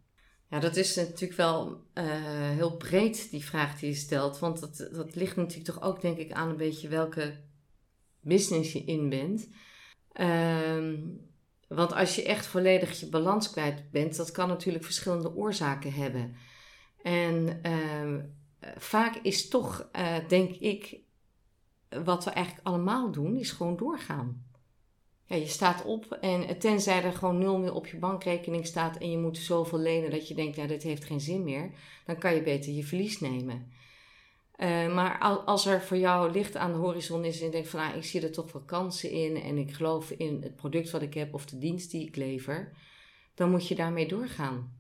Ja, 0.51 0.59
dat 0.59 0.77
is 0.77 0.97
natuurlijk 0.97 1.35
wel 1.39 1.85
eh, 1.93 2.05
heel 2.51 2.77
breed, 2.77 3.31
die 3.31 3.45
vraag 3.45 3.79
die 3.79 3.89
je 3.89 3.95
stelt. 3.95 4.39
Want 4.39 4.61
dat, 4.61 4.89
dat 4.93 5.15
ligt 5.15 5.37
natuurlijk 5.37 5.65
toch 5.65 5.83
ook, 5.83 6.01
denk 6.01 6.19
ik, 6.19 6.33
aan 6.33 6.49
een 6.49 6.57
beetje 6.57 6.89
welke 6.89 7.41
business 8.21 8.73
je 8.73 8.85
in 8.85 9.09
bent. 9.09 9.49
Ehm, 10.13 10.99
want 11.69 11.93
als 11.93 12.15
je 12.15 12.25
echt 12.25 12.47
volledig 12.47 13.01
je 13.01 13.09
balans 13.09 13.51
kwijt 13.51 13.91
bent, 13.91 14.17
dat 14.17 14.31
kan 14.31 14.49
natuurlijk 14.49 14.85
verschillende 14.85 15.35
oorzaken 15.35 15.93
hebben. 15.93 16.35
En 17.03 17.63
ehm, 17.63 18.21
eh, 18.59 18.71
vaak 18.77 19.17
is 19.17 19.49
toch, 19.49 19.89
eh, 19.93 20.29
denk 20.29 20.51
ik, 20.51 21.01
wat 22.05 22.25
we 22.25 22.31
eigenlijk 22.31 22.67
allemaal 22.67 23.11
doen, 23.11 23.37
is 23.37 23.51
gewoon 23.51 23.77
doorgaan. 23.77 24.51
Ja, 25.33 25.39
je 25.39 25.47
staat 25.47 25.85
op 25.85 26.13
en 26.13 26.59
tenzij 26.59 27.03
er 27.03 27.13
gewoon 27.13 27.39
nul 27.39 27.59
meer 27.59 27.75
op 27.75 27.87
je 27.87 27.97
bankrekening 27.97 28.67
staat 28.67 28.97
en 28.97 29.11
je 29.11 29.19
moet 29.19 29.39
zoveel 29.39 29.79
lenen 29.79 30.11
dat 30.11 30.29
je 30.29 30.35
denkt, 30.35 30.57
ja, 30.57 30.67
dit 30.67 30.83
heeft 30.83 31.05
geen 31.05 31.21
zin 31.21 31.45
meer, 31.45 31.71
dan 32.07 32.19
kan 32.19 32.35
je 32.35 32.43
beter 32.43 32.73
je 32.73 32.85
verlies 32.85 33.21
nemen. 33.21 33.73
Eh, 34.57 34.95
maar 34.95 35.19
al- 35.19 35.41
als 35.41 35.67
er 35.67 35.83
voor 35.83 35.97
jou 35.97 36.33
licht 36.33 36.57
aan 36.57 36.73
de 36.73 36.79
horizon 36.79 37.25
is 37.25 37.39
en 37.41 37.47
je 37.47 37.53
denkt 37.53 37.69
van, 37.69 37.81
ah, 37.81 37.97
ik 37.97 38.05
zie 38.05 38.21
er 38.21 38.33
toch 38.33 38.53
wel 38.53 38.63
kansen 38.63 39.11
in 39.11 39.37
en 39.37 39.59
ik 39.59 39.73
geloof 39.73 40.11
in 40.11 40.43
het 40.43 40.57
product 40.57 40.91
wat 40.91 41.03
ik 41.03 41.15
heb 41.15 41.35
of 41.35 41.47
de 41.47 41.59
dienst 41.59 41.91
die 41.91 42.07
ik 42.07 42.17
lever, 42.17 42.73
dan 43.35 43.51
moet 43.51 43.69
je 43.69 43.75
daarmee 43.75 44.09
doorgaan. 44.09 44.73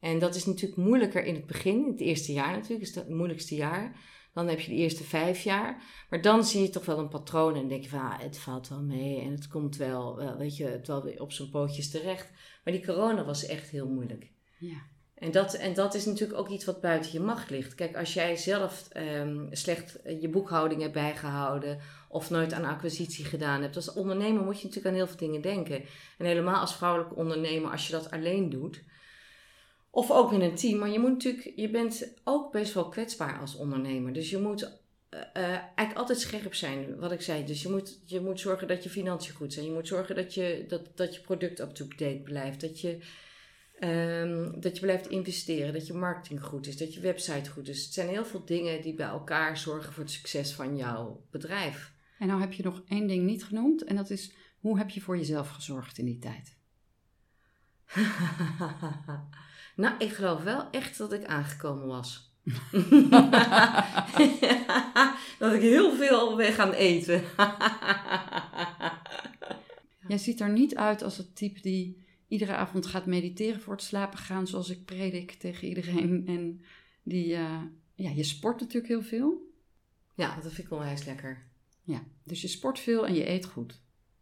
En 0.00 0.18
dat 0.18 0.34
is 0.34 0.44
natuurlijk 0.44 0.80
moeilijker 0.80 1.24
in 1.24 1.34
het 1.34 1.46
begin, 1.46 1.84
in 1.84 1.90
het 1.92 2.00
eerste 2.00 2.32
jaar 2.32 2.52
natuurlijk, 2.52 2.88
is 2.88 2.94
het 2.94 3.08
moeilijkste 3.08 3.54
jaar. 3.54 3.96
Dan 4.34 4.48
heb 4.48 4.60
je 4.60 4.70
de 4.70 4.76
eerste 4.76 5.04
vijf 5.04 5.42
jaar. 5.42 5.82
Maar 6.10 6.22
dan 6.22 6.44
zie 6.44 6.62
je 6.62 6.70
toch 6.70 6.84
wel 6.84 6.98
een 6.98 7.08
patroon 7.08 7.56
en 7.56 7.68
denk 7.68 7.82
je 7.82 7.88
van, 7.88 7.98
ah, 7.98 8.20
het 8.20 8.38
valt 8.38 8.68
wel 8.68 8.82
mee 8.82 9.20
en 9.20 9.30
het 9.30 9.48
komt 9.48 9.76
wel, 9.76 10.16
wel, 10.16 10.36
weet 10.36 10.56
je, 10.56 10.64
het 10.64 10.86
wel 10.86 11.02
weer 11.02 11.20
op 11.20 11.32
zijn 11.32 11.50
pootjes 11.50 11.90
terecht. 11.90 12.30
Maar 12.64 12.72
die 12.72 12.84
corona 12.84 13.24
was 13.24 13.46
echt 13.46 13.70
heel 13.70 13.88
moeilijk. 13.88 14.30
Ja. 14.58 14.92
En 15.14 15.30
dat, 15.30 15.54
en 15.54 15.74
dat 15.74 15.94
is 15.94 16.04
natuurlijk 16.04 16.38
ook 16.38 16.48
iets 16.48 16.64
wat 16.64 16.80
buiten 16.80 17.12
je 17.12 17.20
macht 17.20 17.50
ligt. 17.50 17.74
Kijk, 17.74 17.96
als 17.96 18.14
jij 18.14 18.36
zelf 18.36 18.88
ehm, 18.88 19.46
slecht 19.50 20.02
eh, 20.02 20.20
je 20.20 20.28
boekhouding 20.28 20.80
hebt 20.80 20.92
bijgehouden 20.92 21.78
of 22.08 22.30
nooit 22.30 22.52
aan 22.52 22.64
acquisitie 22.64 23.24
gedaan 23.24 23.62
hebt, 23.62 23.76
als 23.76 23.92
ondernemer 23.92 24.42
moet 24.42 24.60
je 24.60 24.66
natuurlijk 24.66 24.94
aan 24.94 25.00
heel 25.00 25.06
veel 25.06 25.26
dingen 25.28 25.40
denken. 25.40 25.84
En 26.18 26.26
helemaal 26.26 26.60
als 26.60 26.76
vrouwelijke 26.76 27.14
ondernemer, 27.14 27.70
als 27.70 27.86
je 27.86 27.92
dat 27.92 28.10
alleen 28.10 28.50
doet, 28.50 28.82
of 29.94 30.10
ook 30.10 30.32
in 30.32 30.40
een 30.40 30.54
team. 30.54 30.78
Maar 30.78 30.90
je 30.90 30.98
moet 30.98 31.10
natuurlijk, 31.10 31.52
je 31.56 31.70
bent 31.70 32.14
ook 32.24 32.52
best 32.52 32.74
wel 32.74 32.88
kwetsbaar 32.88 33.40
als 33.40 33.56
ondernemer. 33.56 34.12
Dus 34.12 34.30
je 34.30 34.38
moet 34.38 34.62
eh, 35.08 35.20
eh, 35.32 35.44
eigenlijk 35.44 35.98
altijd 35.98 36.20
scherp 36.20 36.54
zijn, 36.54 36.96
wat 36.96 37.12
ik 37.12 37.20
zei. 37.20 37.44
Dus 37.44 37.62
je 37.62 37.68
moet, 37.68 38.00
je 38.04 38.20
moet 38.20 38.40
zorgen 38.40 38.68
dat 38.68 38.82
je 38.82 38.90
financiën 38.90 39.34
goed 39.34 39.52
zijn. 39.52 39.66
Je 39.66 39.72
moet 39.72 39.88
zorgen 39.88 40.14
dat 40.14 40.34
je, 40.34 40.64
dat, 40.68 40.96
dat 40.96 41.14
je 41.14 41.20
product 41.20 41.60
up-to-date 41.60 42.20
blijft. 42.24 42.60
Dat 42.60 42.80
je, 42.80 42.98
ehm, 43.78 44.60
dat 44.60 44.74
je 44.74 44.80
blijft 44.80 45.08
investeren. 45.08 45.72
Dat 45.72 45.86
je 45.86 45.92
marketing 45.92 46.42
goed 46.42 46.66
is. 46.66 46.76
Dat 46.76 46.94
je 46.94 47.00
website 47.00 47.50
goed 47.50 47.68
is. 47.68 47.84
Het 47.84 47.92
zijn 47.92 48.08
heel 48.08 48.24
veel 48.24 48.44
dingen 48.44 48.82
die 48.82 48.94
bij 48.94 49.06
elkaar 49.06 49.58
zorgen 49.58 49.92
voor 49.92 50.02
het 50.02 50.12
succes 50.12 50.52
van 50.52 50.76
jouw 50.76 51.26
bedrijf. 51.30 51.92
En 52.18 52.26
nou 52.26 52.40
heb 52.40 52.52
je 52.52 52.62
nog 52.62 52.82
één 52.88 53.06
ding 53.06 53.24
niet 53.26 53.44
genoemd 53.44 53.84
en 53.84 53.96
dat 53.96 54.10
is, 54.10 54.32
hoe 54.60 54.78
heb 54.78 54.90
je 54.90 55.00
voor 55.00 55.16
jezelf 55.16 55.50
gezorgd 55.50 55.98
in 55.98 56.04
die 56.04 56.18
tijd? 56.18 56.56
nou, 59.76 59.94
ik 59.98 60.12
geloof 60.12 60.42
wel 60.42 60.70
echt 60.70 60.98
dat 60.98 61.12
ik 61.12 61.24
aangekomen 61.24 61.86
was. 61.86 62.32
dat 65.38 65.52
ik 65.52 65.60
heel 65.60 65.96
veel 65.96 66.36
ben 66.36 66.52
gaan 66.52 66.72
eten. 66.72 67.22
Jij 70.08 70.18
ziet 70.18 70.40
er 70.40 70.50
niet 70.50 70.76
uit 70.76 71.02
als 71.02 71.16
het 71.16 71.36
type 71.36 71.60
die 71.60 72.04
iedere 72.28 72.54
avond 72.54 72.86
gaat 72.86 73.06
mediteren 73.06 73.60
voor 73.60 73.72
het 73.72 73.82
slapen 73.82 74.18
gaan, 74.18 74.46
zoals 74.46 74.70
ik 74.70 74.84
predik 74.84 75.32
tegen 75.32 75.68
iedereen. 75.68 76.24
En 76.26 76.60
die, 77.02 77.34
eh, 77.34 77.62
ja, 77.94 78.10
je 78.10 78.24
sport 78.24 78.60
natuurlijk 78.60 78.88
heel 78.88 79.02
veel. 79.02 79.52
ja, 80.14 80.34
dat 80.34 80.52
vind 80.52 80.66
ik 80.66 80.72
onwijs 80.72 81.04
lekker. 81.04 81.46
Ja, 81.82 82.02
dus 82.22 82.40
je 82.40 82.48
sport 82.48 82.78
veel 82.78 83.06
en 83.06 83.14
je 83.14 83.28
eet 83.28 83.44
goed. 83.44 83.80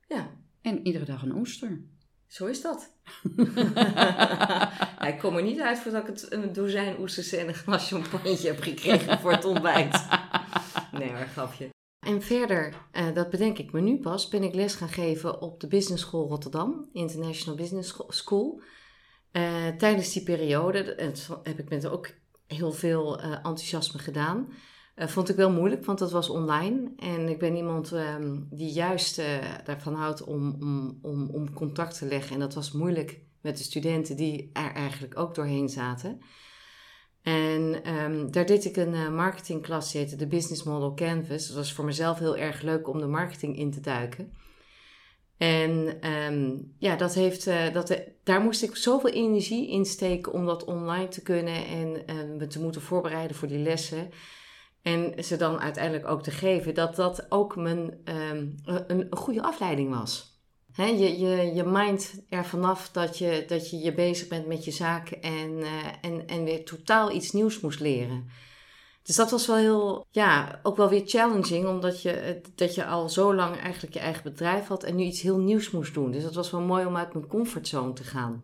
Ja, 0.09 0.31
En 0.61 0.87
iedere 0.87 1.05
dag 1.05 1.23
een 1.23 1.37
oester. 1.37 1.81
Zo 2.33 2.47
is 2.47 2.61
dat. 2.63 2.91
Ik 5.13 5.19
kom 5.19 5.37
er 5.37 5.43
niet 5.43 5.61
uit 5.61 5.79
voordat 5.79 6.01
ik 6.03 6.07
het, 6.07 6.33
een 6.33 6.53
dozijn 6.53 6.99
oesters 7.01 7.33
en 7.33 7.49
een 7.49 7.55
glas 7.55 7.89
champagne 7.89 8.37
heb 8.43 8.61
gekregen 8.63 9.19
voor 9.19 9.33
het 9.33 9.45
ontbijt. 9.45 10.07
Nee 10.93 11.09
hoor, 11.09 11.27
grapje. 11.33 11.69
En 12.07 12.23
verder, 12.23 12.75
eh, 12.91 13.15
dat 13.15 13.31
bedenk 13.31 13.59
ik 13.59 13.73
me 13.73 13.81
nu 13.81 14.01
pas, 14.01 14.29
ben 14.29 14.43
ik 14.43 14.55
les 14.55 14.75
gaan 14.75 14.89
geven 14.89 15.41
op 15.41 15.61
de 15.61 15.67
Business 15.67 16.03
School 16.03 16.29
Rotterdam, 16.29 16.89
International 16.93 17.59
Business 17.59 17.89
Scho- 17.89 18.11
School. 18.11 18.63
Eh, 19.31 19.69
tijdens 19.69 20.13
die 20.13 20.23
periode 20.23 20.95
heb 21.43 21.59
ik 21.59 21.69
met 21.69 21.87
ook 21.87 22.11
heel 22.47 22.73
veel 22.73 23.21
eh, 23.21 23.31
enthousiasme 23.31 23.99
gedaan. 24.01 24.53
Eh, 24.95 25.09
vond 25.09 25.29
ik 25.29 25.37
wel 25.37 25.51
moeilijk, 25.51 25.85
want 25.85 25.99
dat 25.99 26.11
was 26.11 26.29
online. 26.29 26.93
En 26.97 27.29
ik 27.29 27.39
ben 27.39 27.57
iemand 27.57 27.93
ehm, 27.93 28.41
die 28.51 28.73
juist 28.73 29.19
eh, 29.19 29.27
daarvan 29.65 29.95
houdt 29.95 30.25
om, 30.25 30.57
om, 30.61 30.99
om, 31.03 31.29
om 31.31 31.53
contact 31.53 31.99
te 31.99 32.07
leggen. 32.07 32.35
En 32.35 32.41
dat 32.41 32.55
was 32.55 32.73
moeilijk 32.73 33.21
met 33.41 33.57
de 33.57 33.63
studenten 33.63 34.17
die 34.17 34.51
er 34.53 34.73
eigenlijk 34.73 35.19
ook 35.19 35.35
doorheen 35.35 35.69
zaten. 35.69 36.21
En 37.23 37.85
ehm, 37.85 38.31
daar 38.31 38.47
deed 38.47 38.65
ik 38.65 38.77
een 38.77 38.95
eh, 38.95 39.09
marketingklas, 39.09 39.93
heette 39.93 40.17
de 40.17 40.27
Business 40.27 40.63
Model 40.63 40.95
Canvas. 40.95 41.47
Dat 41.47 41.57
was 41.57 41.73
voor 41.73 41.85
mezelf 41.85 42.19
heel 42.19 42.37
erg 42.37 42.63
leuk 42.63 42.89
om 42.89 42.99
de 42.99 43.07
marketing 43.07 43.57
in 43.57 43.71
te 43.71 43.81
duiken. 43.81 44.33
En 45.37 46.01
ehm, 46.01 46.57
ja, 46.79 46.97
dat 46.97 47.15
heeft, 47.15 47.45
dat, 47.73 48.01
daar 48.23 48.41
moest 48.41 48.63
ik 48.63 48.77
zoveel 48.77 49.11
energie 49.11 49.71
in 49.71 49.85
steken 49.85 50.33
om 50.33 50.47
dat 50.47 50.65
online 50.65 51.09
te 51.09 51.23
kunnen 51.23 51.67
en 51.67 51.91
me 52.37 52.47
te 52.47 52.61
moeten 52.61 52.81
voorbereiden 52.81 53.37
voor 53.37 53.49
die 53.49 53.59
lessen. 53.59 54.11
En 54.83 55.25
ze 55.25 55.37
dan 55.37 55.61
uiteindelijk 55.61 56.09
ook 56.09 56.23
te 56.23 56.31
geven, 56.31 56.75
dat 56.75 56.97
dat 56.97 57.27
ook 57.29 57.57
mijn, 57.57 58.01
ehm, 58.05 58.47
een, 58.65 58.85
een 58.87 59.17
goede 59.17 59.43
afleiding 59.43 59.95
was. 59.95 60.41
Je, 60.77 61.19
je, 61.19 61.55
je 61.55 61.65
mind 61.65 62.25
er 62.29 62.45
vanaf 62.45 62.91
dat 62.91 63.19
je, 63.19 63.45
dat 63.47 63.71
je 63.71 63.79
je 63.79 63.95
bezig 63.95 64.29
bent 64.29 64.47
met 64.47 64.65
je 64.65 64.71
zaak 64.71 65.11
en, 65.11 65.63
eh, 65.63 65.87
en, 66.01 66.27
en 66.27 66.45
weer 66.45 66.65
totaal 66.65 67.13
iets 67.13 67.33
nieuws 67.33 67.61
moest 67.61 67.81
leren. 67.81 68.29
Dus 69.03 69.17
dat 69.17 69.31
was 69.31 69.47
wel 69.47 69.57
heel, 69.57 70.07
ja, 70.11 70.61
ook 70.63 70.77
wel 70.77 70.89
weer 70.89 71.03
challenging, 71.05 71.67
omdat 71.67 72.03
je, 72.03 72.41
dat 72.55 72.75
je 72.75 72.85
al 72.85 73.09
zo 73.09 73.35
lang 73.35 73.57
eigenlijk 73.57 73.95
je 73.95 74.01
eigen 74.01 74.23
bedrijf 74.23 74.67
had 74.67 74.85
en 74.85 74.97
nu 74.97 75.03
iets 75.03 75.23
heel 75.23 75.39
nieuws 75.39 75.71
moest 75.71 75.95
doen. 75.95 76.11
Dus 76.11 76.23
dat 76.23 76.35
was 76.35 76.51
wel 76.51 76.61
mooi 76.61 76.87
om 76.87 76.97
uit 76.97 77.13
mijn 77.13 77.27
comfortzone 77.27 77.93
te 77.93 78.05
gaan. 78.05 78.43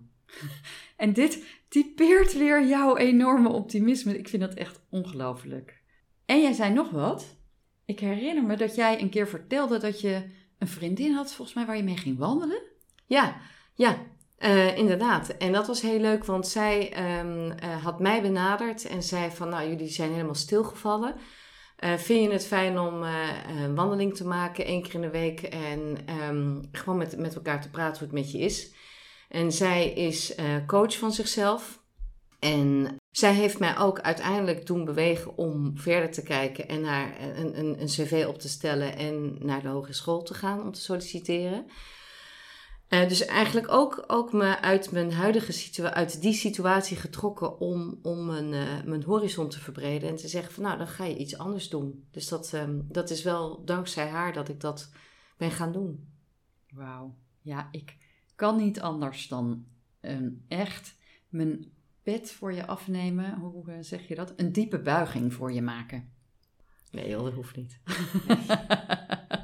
En 0.97 1.13
dit, 1.13 1.45
typeert 1.69 2.39
weer 2.39 2.67
jouw 2.67 2.97
enorme 2.97 3.49
optimisme. 3.49 4.19
Ik 4.19 4.29
vind 4.29 4.43
dat 4.43 4.55
echt 4.55 4.81
ongelooflijk. 4.91 5.83
En 6.29 6.41
jij 6.43 6.53
zei 6.53 6.73
nog 6.73 6.91
wat. 6.91 7.37
Ik 7.85 8.01
herinner 8.01 8.45
me 8.45 8.57
dat 8.57 8.75
jij 8.75 9.01
een 9.01 9.09
keer 9.09 9.29
vertelde 9.29 9.79
dat 9.79 10.01
je 10.01 10.31
een 10.59 10.69
vriendin 10.69 11.15
had, 11.15 11.33
volgens 11.33 11.57
mij, 11.57 11.67
waar 11.67 11.77
je 11.77 11.83
mee 11.83 11.97
ging 11.97 12.19
wandelen. 12.19 12.63
Ja, 13.07 13.37
ja, 13.75 13.99
uh, 14.39 14.77
inderdaad. 14.77 15.29
En 15.29 15.53
dat 15.53 15.67
was 15.67 15.83
heel 15.83 16.01
leuk, 16.01 16.25
want 16.25 16.47
zij 16.47 16.93
um, 17.21 17.47
uh, 17.47 17.85
had 17.85 18.01
mij 18.01 18.23
benaderd 18.23 18.87
en 18.87 19.03
zei 19.03 19.31
van, 19.31 19.49
nou, 19.49 19.69
jullie 19.69 19.89
zijn 19.89 20.11
helemaal 20.11 20.35
stilgevallen. 20.35 21.15
Uh, 21.85 21.95
vind 21.95 22.25
je 22.25 22.33
het 22.33 22.47
fijn 22.47 22.79
om 22.79 23.03
een 23.03 23.75
wandeling 23.75 24.17
te 24.17 24.27
maken 24.27 24.65
één 24.65 24.83
keer 24.83 24.95
in 24.95 25.01
de 25.01 25.11
week 25.11 25.43
en 25.43 25.99
um, 26.29 26.61
gewoon 26.73 26.99
met, 26.99 27.19
met 27.19 27.35
elkaar 27.35 27.61
te 27.61 27.71
praten 27.71 27.99
hoe 27.99 28.09
het 28.09 28.17
met 28.17 28.33
je 28.33 28.39
is? 28.39 28.73
En 29.29 29.53
zij 29.53 29.93
is 29.93 30.35
coach 30.67 30.99
van 30.99 31.13
zichzelf. 31.13 31.83
En 32.39 32.97
zij 33.19 33.35
heeft 33.35 33.59
mij 33.59 33.79
ook 33.79 34.01
uiteindelijk 34.01 34.67
doen 34.67 34.85
bewegen 34.85 35.37
om 35.37 35.79
verder 35.79 36.11
te 36.11 36.23
kijken 36.23 36.69
en 36.69 36.81
naar 36.81 37.21
een, 37.21 37.59
een, 37.59 37.81
een 37.81 37.87
cv 37.87 38.25
op 38.29 38.39
te 38.39 38.49
stellen 38.49 38.97
en 38.97 39.47
naar 39.47 39.63
de 39.63 39.69
hogeschool 39.69 40.23
te 40.23 40.35
gaan 40.35 40.63
om 40.63 40.73
te 40.73 40.81
solliciteren. 40.81 41.67
Uh, 42.89 43.09
dus 43.09 43.25
eigenlijk 43.25 43.73
ook, 43.73 44.05
ook 44.07 44.33
me 44.33 44.61
uit 44.61 44.91
mijn 44.91 45.13
huidige 45.13 45.53
situatie, 45.53 45.97
uit 45.97 46.21
die 46.23 46.33
situatie 46.33 46.97
getrokken 46.97 47.61
om, 47.61 47.99
om 48.03 48.27
mijn, 48.27 48.53
uh, 48.53 48.85
mijn 48.85 49.03
horizon 49.03 49.49
te 49.49 49.61
verbreden. 49.61 50.09
En 50.09 50.17
te 50.17 50.29
zeggen 50.29 50.53
van 50.53 50.63
nou, 50.63 50.79
dan 50.79 50.89
ga 50.89 51.05
je 51.05 51.17
iets 51.17 51.39
anders 51.39 51.69
doen. 51.69 52.07
Dus 52.11 52.29
dat, 52.29 52.53
um, 52.53 52.87
dat 52.89 53.11
is 53.11 53.23
wel 53.23 53.65
dankzij 53.65 54.09
haar 54.09 54.33
dat 54.33 54.49
ik 54.49 54.61
dat 54.61 54.91
ben 55.37 55.51
gaan 55.51 55.73
doen. 55.73 56.09
Wauw. 56.71 57.15
Ja, 57.41 57.69
ik 57.71 57.97
kan 58.35 58.57
niet 58.57 58.81
anders 58.81 59.29
dan 59.29 59.65
um, 60.01 60.45
echt 60.49 60.97
mijn 61.29 61.77
pet 62.03 62.33
voor 62.33 62.53
je 62.53 62.67
afnemen. 62.67 63.35
Hoe 63.39 63.65
uh, 63.69 63.75
zeg 63.81 64.09
je 64.09 64.15
dat? 64.15 64.33
Een 64.37 64.53
diepe 64.53 64.79
buiging 64.79 65.33
voor 65.35 65.53
je 65.53 65.63
maken. 65.63 66.13
Nee, 66.91 67.11
dat 67.11 67.33
hoeft 67.33 67.57
niet. 67.57 67.81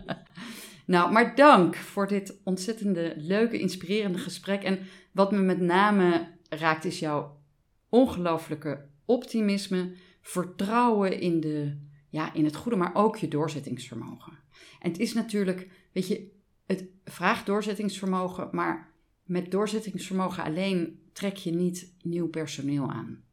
Nou, 0.87 1.13
maar 1.13 1.35
dank 1.35 1.77
voor 1.77 2.07
dit 2.07 2.41
ontzettende 2.45 3.15
leuke, 3.17 3.59
inspirerende 3.59 4.19
gesprek. 4.19 4.63
En 4.63 4.79
wat 5.13 5.33
me 5.33 5.39
met 5.39 5.61
name 5.61 6.33
raakt 6.49 6.85
is 6.85 6.99
jouw 6.99 7.43
ongelooflijke 7.89 8.89
optimisme, 9.05 9.95
vertrouwen 10.21 11.21
in, 11.21 11.41
de, 11.41 11.79
ja, 12.11 12.35
in 12.35 12.45
het 12.45 12.57
goede, 12.57 12.77
maar 12.77 12.95
ook 12.95 13.17
je 13.17 13.29
doorzettingsvermogen. 13.29 14.33
En 14.81 14.91
het 14.91 14.99
is 14.99 15.13
natuurlijk, 15.13 15.69
weet 15.93 16.09
je, 16.09 16.33
het 16.67 16.85
vraagt 17.05 17.47
doorzettingsvermogen, 17.47 18.49
maar 18.53 18.95
met 19.23 19.51
doorzettingsvermogen 19.51 20.45
alleen 20.45 21.03
trek 21.15 21.37
je 21.37 21.53
niet 21.53 21.95
nieuw 22.03 22.29
personeel 22.29 22.91
aan. 22.91 23.25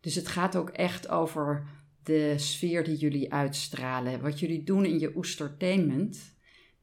Dus 0.00 0.14
het 0.14 0.28
gaat 0.28 0.56
ook 0.56 0.70
echt 0.70 1.08
over 1.08 1.66
de 2.02 2.34
sfeer 2.36 2.84
die 2.84 2.96
jullie 2.96 3.32
uitstralen, 3.32 4.20
wat 4.20 4.40
jullie 4.40 4.64
doen 4.64 4.84
in 4.84 4.98
je 4.98 5.16
oestertainment 5.16 6.36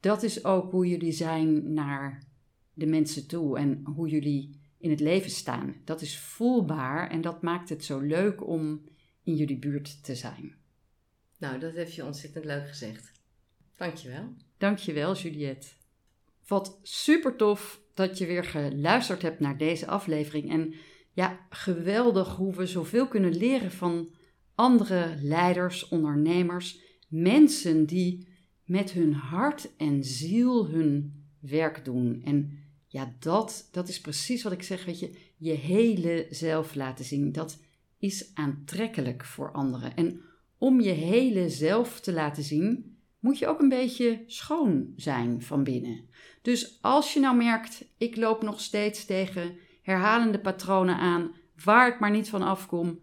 dat 0.06 0.24
is 0.24 0.44
ook 0.44 0.72
hoe 0.72 0.88
jullie 0.88 1.12
zijn 1.12 1.74
naar 1.74 2.24
de 2.74 2.86
mensen 2.86 3.28
toe 3.28 3.58
en 3.58 3.82
hoe 3.86 4.10
jullie 4.10 4.60
in 4.78 4.90
het 4.90 5.00
leven 5.00 5.32
staan. 5.32 5.76
Dat 5.86 6.02
is 6.02 6.20
voelbaar 6.20 7.10
en 7.10 7.22
dat 7.22 7.42
maakt 7.42 7.70
het 7.70 7.86
zo 7.86 8.00
leuk 8.00 8.48
om 8.48 8.84
in 9.24 9.36
jullie 9.36 9.58
buurt 9.58 10.04
te 10.04 10.16
zijn. 10.16 10.56
Nou, 11.38 11.60
dat 11.60 11.76
heb 11.76 11.90
je 11.90 12.06
ontzettend 12.06 12.46
leuk 12.46 12.68
gezegd. 12.68 13.12
Dankjewel. 13.76 14.34
Dankjewel, 14.58 15.16
Juliette. 15.16 15.68
Wat 16.48 16.80
super 16.84 17.36
tof 17.36 17.82
dat 17.94 18.18
je 18.18 18.26
weer 18.26 18.44
geluisterd 18.44 19.22
hebt 19.22 19.40
naar 19.40 19.58
deze 19.58 19.88
aflevering. 19.88 20.50
En 20.50 20.74
ja, 21.12 21.46
geweldig 21.50 22.36
hoe 22.36 22.56
we 22.56 22.66
zoveel 22.66 23.08
kunnen 23.08 23.38
leren 23.38 23.72
van 23.72 24.10
andere 24.56 25.16
leiders, 25.22 25.88
ondernemers, 25.88 26.80
mensen 27.08 27.86
die 27.86 28.28
met 28.64 28.92
hun 28.92 29.14
hart 29.14 29.76
en 29.78 30.04
ziel 30.04 30.68
hun 30.68 31.24
werk 31.40 31.86
doen. 31.86 32.22
En 32.24 32.60
ja, 32.88 33.16
dat, 33.20 33.70
dat 33.72 33.88
is 33.88 34.02
precies 34.02 34.44
wat 34.44 34.52
ik 34.52 34.64
zeg, 34.64 34.86
weet 34.86 35.00
je, 35.00 35.18
je 35.38 35.54
hele 35.54 36.28
zelf 36.30 36.76
laten 36.76 37.06
zien. 37.06 37.32
Dat 37.32 37.60
is 38.00 38.32
aantrekkelijk 38.34 39.26
voor 39.26 39.52
anderen. 39.52 39.96
En 39.96 40.22
om 40.58 40.82
je 40.82 40.92
hele 40.92 41.50
zelf 41.50 42.00
te 42.00 42.14
laten 42.14 42.44
zien, 42.44 42.95
moet 43.26 43.40
je 43.40 43.48
ook 43.48 43.62
een 43.62 43.70
beetje 43.70 44.24
schoon 44.28 44.94
zijn 44.96 45.42
van 45.42 45.64
binnen. 45.64 46.10
Dus 46.42 46.78
als 46.82 47.14
je 47.14 47.20
nou 47.20 47.36
merkt, 47.36 47.86
ik 47.98 48.16
loop 48.16 48.42
nog 48.42 48.62
steeds 48.62 49.06
tegen 49.06 49.58
herhalende 49.82 50.40
patronen 50.40 50.98
aan, 50.98 51.32
waar 51.64 51.88
ik 51.88 52.00
maar 52.00 52.12
niet 52.12 52.30
van 52.30 52.42
afkom, 52.42 53.00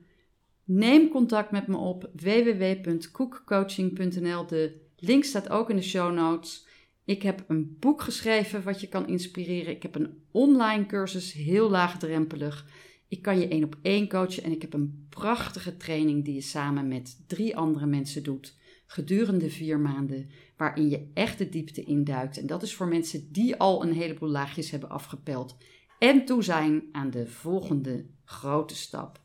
neem 0.64 1.08
contact 1.08 1.50
met 1.50 1.66
me 1.66 1.76
op 1.76 2.10
www.koekcoaching.nl. 2.12 4.46
De 4.46 4.80
Link 4.96 5.24
staat 5.24 5.50
ook 5.50 5.70
in 5.70 5.76
de 5.76 5.82
show 5.82 6.14
notes. 6.14 6.66
Ik 7.04 7.22
heb 7.22 7.44
een 7.48 7.76
boek 7.80 8.02
geschreven 8.02 8.62
wat 8.62 8.80
je 8.80 8.88
kan 8.88 9.08
inspireren. 9.08 9.74
Ik 9.74 9.82
heb 9.82 9.94
een 9.94 10.22
online 10.30 10.86
cursus, 10.86 11.32
heel 11.32 11.70
laagdrempelig. 11.70 12.66
Ik 13.08 13.22
kan 13.22 13.38
je 13.38 13.48
één 13.48 13.64
op 13.64 13.76
één 13.82 14.08
coachen 14.08 14.42
en 14.42 14.52
ik 14.52 14.62
heb 14.62 14.72
een 14.72 15.06
prachtige 15.08 15.76
training 15.76 16.24
die 16.24 16.34
je 16.34 16.40
samen 16.40 16.88
met 16.88 17.22
drie 17.26 17.56
andere 17.56 17.86
mensen 17.86 18.22
doet 18.22 18.60
gedurende 18.92 19.50
vier 19.50 19.80
maanden, 19.80 20.30
waarin 20.56 20.88
je 20.88 21.10
echt 21.14 21.38
de 21.38 21.48
diepte 21.48 21.84
induikt. 21.84 22.38
En 22.38 22.46
dat 22.46 22.62
is 22.62 22.74
voor 22.74 22.88
mensen 22.88 23.32
die 23.32 23.56
al 23.56 23.82
een 23.82 23.92
heleboel 23.92 24.28
laagjes 24.28 24.70
hebben 24.70 24.90
afgepeld 24.90 25.56
en 25.98 26.24
toe 26.24 26.42
zijn 26.42 26.82
aan 26.92 27.10
de 27.10 27.26
volgende 27.26 28.04
grote 28.24 28.76
stap. 28.76 29.20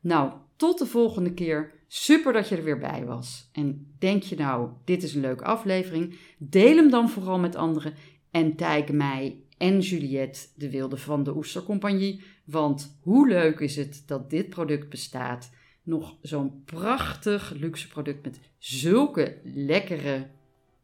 Nou, 0.00 0.32
tot 0.56 0.78
de 0.78 0.86
volgende 0.86 1.34
keer. 1.34 1.72
Super 1.88 2.32
dat 2.32 2.48
je 2.48 2.56
er 2.56 2.64
weer 2.64 2.78
bij 2.78 3.04
was. 3.04 3.48
En 3.52 3.94
denk 3.98 4.22
je 4.22 4.36
nou, 4.36 4.70
dit 4.84 5.02
is 5.02 5.14
een 5.14 5.20
leuke 5.20 5.44
aflevering? 5.44 6.18
Deel 6.38 6.76
hem 6.76 6.90
dan 6.90 7.10
vooral 7.10 7.38
met 7.38 7.56
anderen 7.56 7.94
en 8.30 8.56
tag 8.56 8.88
mij 8.88 9.42
en 9.58 9.80
Juliette, 9.80 10.40
de 10.54 10.70
wilde 10.70 10.96
van 10.96 11.22
de 11.22 11.36
Oestercompagnie. 11.36 12.22
Want 12.44 12.98
hoe 13.00 13.28
leuk 13.28 13.60
is 13.60 13.76
het 13.76 14.02
dat 14.06 14.30
dit 14.30 14.48
product 14.48 14.88
bestaat? 14.88 15.50
Nog 15.82 16.16
zo'n 16.20 16.62
prachtig 16.64 17.50
luxe 17.50 17.88
product 17.88 18.24
met 18.24 18.40
zulke 18.58 19.38
lekkere 19.42 20.28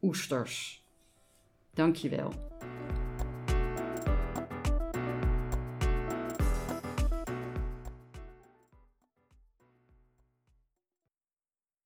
oesters. 0.01 0.83
Dankjewel. 1.73 2.48